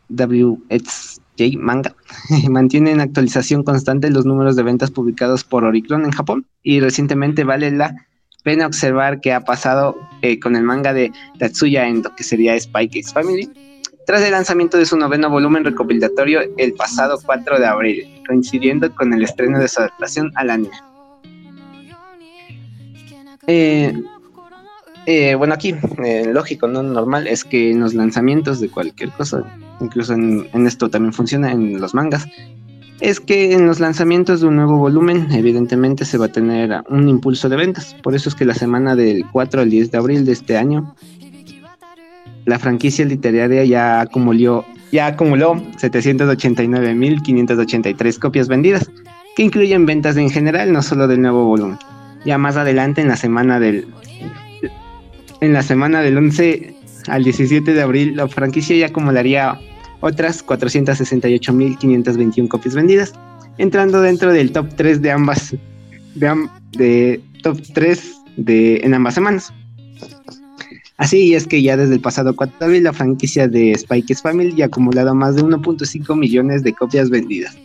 [0.08, 1.94] WXJ Manga
[2.48, 7.44] mantiene en actualización constante los números de ventas publicados por Oricron en Japón y recientemente
[7.44, 7.94] vale la
[8.42, 12.98] pena observar qué ha pasado eh, con el manga de Tatsuya Endo, que sería Spike
[12.98, 13.50] X Family,
[14.10, 19.14] tras el lanzamiento de su noveno volumen recopilatorio el pasado 4 de abril, coincidiendo con
[19.14, 20.74] el estreno de su adaptación al anime.
[23.46, 23.94] Eh,
[25.06, 29.44] eh, bueno, aquí, eh, lógico, no normal, es que en los lanzamientos de cualquier cosa,
[29.80, 32.26] incluso en, esto también funciona en los mangas,
[32.98, 37.08] es que en los lanzamientos de un nuevo volumen, evidentemente se va a tener un
[37.08, 37.94] impulso de ventas.
[38.02, 40.96] Por eso es que la semana del 4 al 10 de abril de este año,
[42.46, 48.90] la franquicia literaria ya acumuló, ya acumuló 789.583 copias vendidas,
[49.36, 51.78] que incluyen ventas en general, no solo del nuevo volumen.
[52.24, 53.86] Ya más adelante en la semana del
[55.40, 56.74] en la semana del 11
[57.08, 59.58] al 17 de abril, la franquicia ya acumularía
[60.00, 63.12] otras 468.521 copias vendidas,
[63.58, 65.54] entrando dentro del top 3 de ambas,
[66.14, 69.52] de, top 3 de, en ambas semanas.
[71.00, 74.54] Así es que ya desde el pasado 4 de abril la franquicia de Spike Family
[74.54, 77.56] ya ha acumulado más de 1.5 millones de copias vendidas,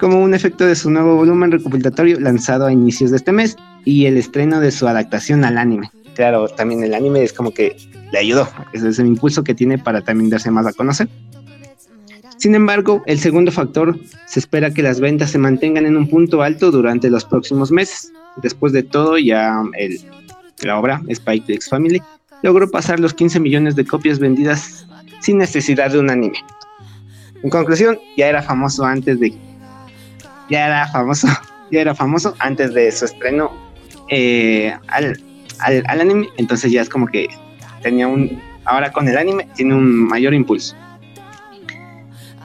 [0.00, 4.06] como un efecto de su nuevo volumen recopilatorio lanzado a inicios de este mes y
[4.06, 5.90] el estreno de su adaptación al anime.
[6.14, 7.76] Claro, también el anime es como que
[8.10, 11.10] le ayudó, ese es el impulso que tiene para también darse más a conocer.
[12.38, 16.40] Sin embargo, el segundo factor, se espera que las ventas se mantengan en un punto
[16.40, 18.10] alto durante los próximos meses.
[18.42, 20.00] Después de todo, ya el,
[20.62, 22.00] la obra Spike X Family
[22.42, 24.86] logró pasar los 15 millones de copias vendidas
[25.20, 26.38] sin necesidad de un anime.
[27.42, 29.34] En conclusión, ya era famoso antes de
[30.50, 31.28] ya era famoso,
[31.70, 33.50] ya era famoso antes de su estreno
[34.08, 35.20] eh, al,
[35.60, 37.28] al, anime, entonces ya es como que
[37.82, 40.76] tenía un ahora con el anime tiene un mayor impulso.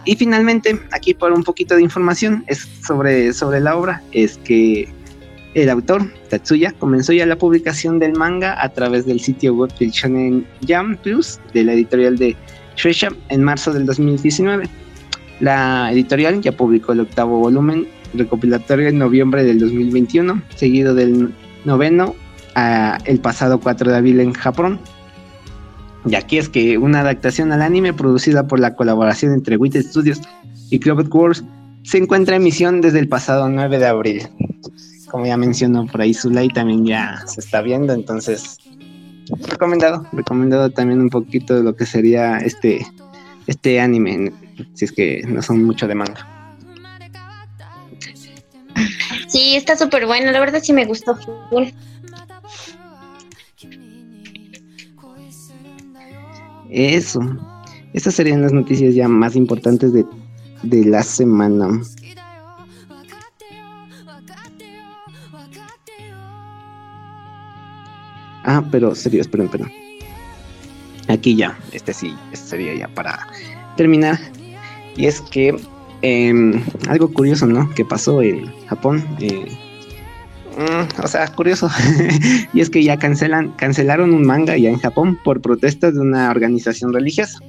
[0.06, 4.88] Y finalmente, aquí por un poquito de información es sobre, sobre la obra, es que
[5.54, 9.92] el autor, Tatsuya, comenzó ya la publicación del manga a través del sitio web del
[9.92, 12.36] Shonen Jam Plus de la editorial de
[12.76, 14.70] Shueisha en marzo del 2019.
[15.40, 21.34] La editorial ya publicó el octavo volumen recopilatorio en noviembre del 2021, seguido del
[21.66, 22.16] noveno
[23.06, 24.80] el pasado 4 de abril en Japón.
[26.06, 30.22] Y aquí es que una adaptación al anime producida por la colaboración entre WIT Studios
[30.70, 31.44] y Clover Wars
[31.84, 34.22] se encuentra en emisión desde el pasado 9 de abril
[35.10, 38.58] como ya mencionó por ahí Zulay, también ya se está viendo, entonces
[39.48, 42.86] recomendado, recomendado también un poquito de lo que sería este,
[43.48, 44.32] este anime,
[44.74, 46.28] si es que no son mucho de manga.
[49.28, 51.18] Sí, está súper bueno, la verdad sí me gustó
[51.50, 51.66] full.
[56.70, 57.22] Eso,
[57.94, 60.06] esas serían las noticias ya más importantes de,
[60.64, 61.82] de la semana.
[68.48, 69.70] Ah, pero serio, esperen, esperen.
[71.10, 73.28] Aquí ya, este sí, este sería ya para
[73.76, 74.18] terminar.
[74.96, 75.54] Y es que
[76.02, 77.70] em, algo curioso, ¿no?
[77.76, 79.06] Que pasó en Japón.
[79.20, 79.52] Eh,
[80.58, 81.70] mm, o sea, curioso.
[82.54, 86.32] y es que ya cancelan, cancelaron un manga ya en Japón por protestas de una
[86.32, 87.40] organización religiosa.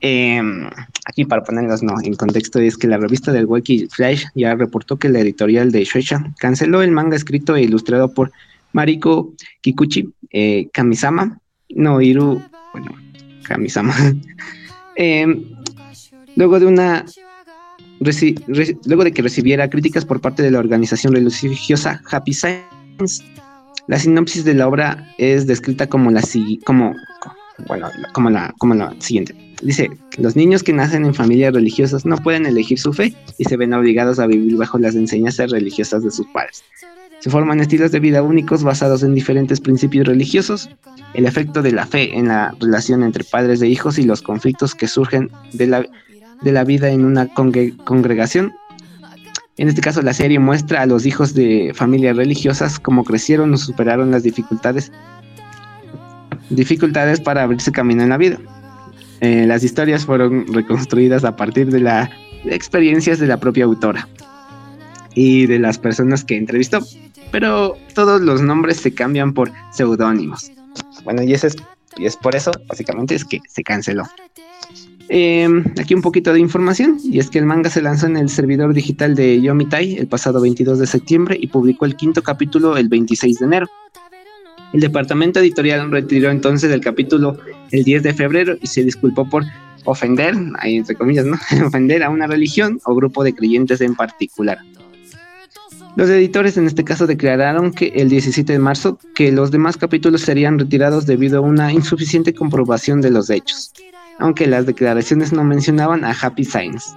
[0.00, 0.68] Em,
[1.04, 4.96] aquí para ponerlos no, en contexto es que la revista del Wiki Flash ya reportó
[4.96, 8.32] que la editorial de Shueisha canceló el manga escrito e ilustrado por
[8.72, 11.38] Mariko Kikuchi, eh, Kamisama,
[11.70, 12.42] no Iru,
[12.72, 12.90] bueno,
[13.44, 13.94] Kamisama.
[14.98, 15.44] Em,
[16.36, 17.04] luego de una
[18.86, 23.22] luego de que recibiera críticas por parte de la organización religiosa Happy Science,
[23.88, 26.22] la sinopsis de la obra es descrita como la
[26.64, 26.94] como
[28.30, 29.34] la como la siguiente.
[29.62, 33.56] Dice, los niños que nacen en familias religiosas no pueden elegir su fe y se
[33.56, 36.62] ven obligados a vivir bajo las enseñanzas religiosas de sus padres.
[37.26, 40.70] Se forman estilos de vida únicos basados en diferentes principios religiosos,
[41.12, 44.76] el efecto de la fe en la relación entre padres e hijos y los conflictos
[44.76, 45.84] que surgen de la,
[46.42, 48.54] de la vida en una congregación.
[49.56, 53.56] En este caso, la serie muestra a los hijos de familias religiosas cómo crecieron o
[53.56, 54.92] superaron las dificultades,
[56.48, 58.38] dificultades para abrirse camino en la vida.
[59.20, 62.08] Eh, las historias fueron reconstruidas a partir de las
[62.44, 64.06] experiencias de la propia autora
[65.16, 66.86] y de las personas que entrevistó,
[67.30, 70.50] pero todos los nombres se cambian por seudónimos.
[71.04, 71.56] Bueno, y, eso es,
[71.96, 74.04] y es por eso, básicamente, es que se canceló.
[75.08, 78.28] Em, aquí un poquito de información, y es que el manga se lanzó en el
[78.28, 82.88] servidor digital de Yomitai el pasado 22 de septiembre y publicó el quinto capítulo el
[82.88, 83.66] 26 de enero.
[84.72, 87.38] El departamento editorial retiró entonces el capítulo
[87.70, 89.44] el 10 de febrero y se disculpó por
[89.84, 91.38] ofender, ahí entre comillas, ¿no?
[91.66, 94.58] ofender a una religión o grupo de creyentes en particular.
[95.96, 100.20] Los editores en este caso declararon que el 17 de marzo que los demás capítulos
[100.20, 103.72] serían retirados debido a una insuficiente comprobación de los hechos,
[104.18, 106.90] aunque las declaraciones no mencionaban a Happy Science.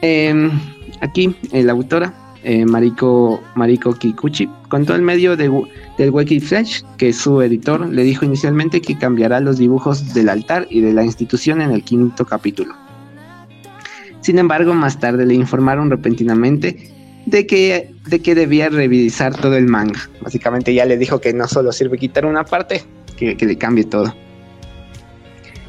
[0.00, 0.50] Em,
[1.02, 2.14] aquí la autora,
[2.44, 5.50] eh, Mariko, Mariko Kikuchi, contó al medio de,
[5.98, 10.66] del Wiki Flash que su editor le dijo inicialmente que cambiará los dibujos del altar
[10.70, 12.74] y de la institución en el quinto capítulo.
[14.22, 16.93] Sin embargo, más tarde le informaron repentinamente
[17.26, 20.08] de que, de que debía revisar todo el manga.
[20.20, 22.82] Básicamente ya le dijo que no solo sirve quitar una parte,
[23.16, 24.14] que, que le cambie todo.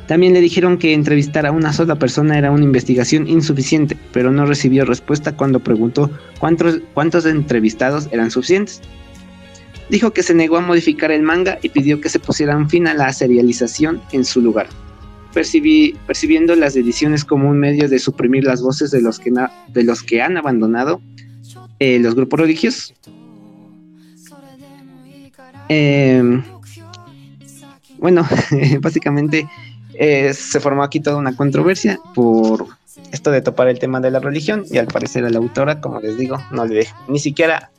[0.08, 4.45] También le dijeron que entrevistar a una sola persona era una investigación insuficiente, pero no
[4.45, 8.82] recibió respuesta cuando preguntó cuántos, cuántos entrevistados eran suficientes.
[9.89, 12.93] Dijo que se negó a modificar el manga y pidió que se pusieran fin a
[12.93, 14.68] la serialización en su lugar,
[15.34, 19.32] percibiendo las ediciones como un medio de suprimir las voces de los que,
[19.70, 21.01] de los que han abandonado
[21.80, 22.93] eh, los grupos religiosos.
[25.69, 26.43] eh,
[27.97, 28.28] bueno,
[28.82, 29.47] básicamente
[29.93, 32.67] eh, se formó aquí toda una controversia por
[33.11, 35.99] esto de topar el tema de la religión y al parecer a la autora, como
[35.99, 37.71] les digo, no le ni siquiera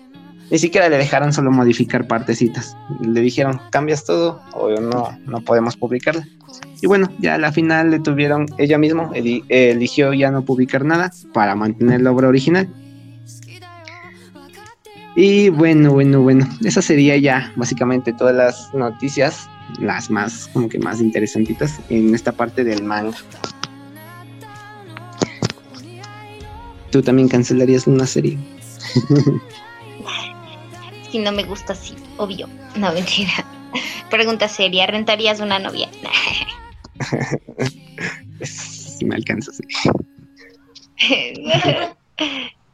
[0.50, 2.76] ni siquiera le dejaron solo modificar partecitas.
[3.00, 6.26] Le dijeron, cambias todo o no, no podemos publicarla.
[6.80, 11.10] Y bueno, ya a la final le tuvieron, ella misma eligió ya no publicar nada
[11.32, 12.68] para mantener la obra original.
[15.18, 19.48] Y bueno, bueno, bueno, esa sería ya básicamente todas las noticias,
[19.80, 23.16] las más, como que más interesantitas en esta parte del manga.
[26.90, 28.36] ¿Tú también cancelarías una serie?
[31.10, 32.46] si no me gusta así, obvio.
[32.76, 33.32] No, mentira.
[34.10, 35.88] Pregunta seria, ¿rentarías una novia?
[38.42, 39.62] si me alcanza, sí.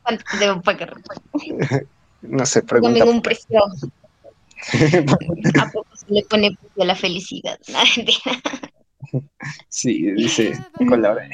[0.03, 0.97] ¿Cuánto debo pagar?
[2.23, 2.99] No sé, pregunta.
[2.99, 3.65] No ningún precio.
[5.61, 7.59] ¿A poco se le pone precio a la felicidad?
[9.69, 10.53] sí, dice
[10.89, 11.29] Colabora.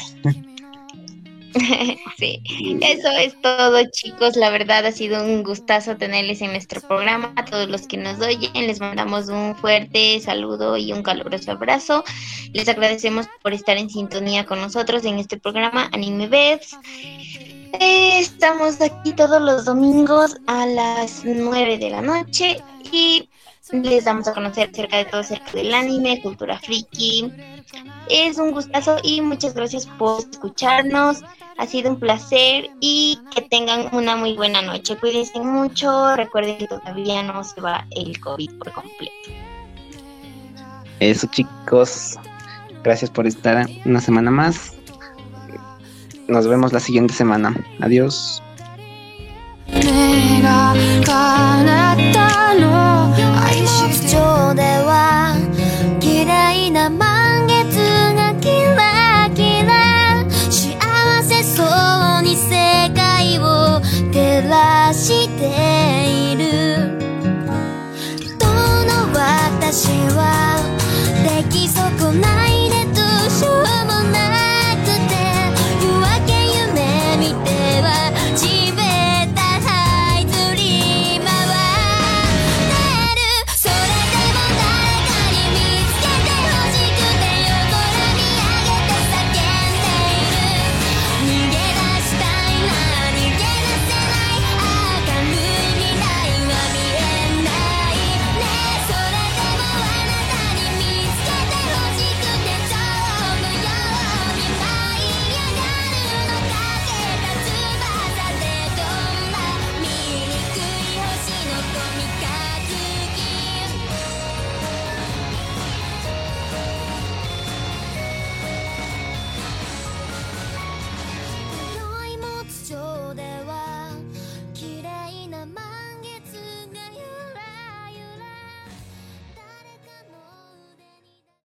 [2.18, 2.42] sí,
[2.82, 7.44] eso es todo chicos, la verdad ha sido un gustazo tenerles en nuestro programa, a
[7.44, 12.04] todos los que nos oyen, les mandamos un fuerte saludo y un caluroso abrazo,
[12.52, 16.76] les agradecemos por estar en sintonía con nosotros en este programa Anime Beds.
[17.72, 22.62] Estamos aquí todos los domingos a las 9 de la noche
[22.92, 23.28] y
[23.72, 27.30] les damos a conocer acerca de todo acerca del anime, cultura friki.
[28.08, 31.22] Es un gustazo y muchas gracias por escucharnos.
[31.58, 34.96] Ha sido un placer y que tengan una muy buena noche.
[34.96, 36.16] Cuídense mucho.
[36.16, 39.30] Recuerden que todavía no se va el COVID por completo.
[41.00, 42.16] Eso chicos.
[42.82, 44.77] Gracias por estar una semana más.
[46.28, 47.54] Nos vemos la siguiente semana.
[47.80, 48.42] Adiós.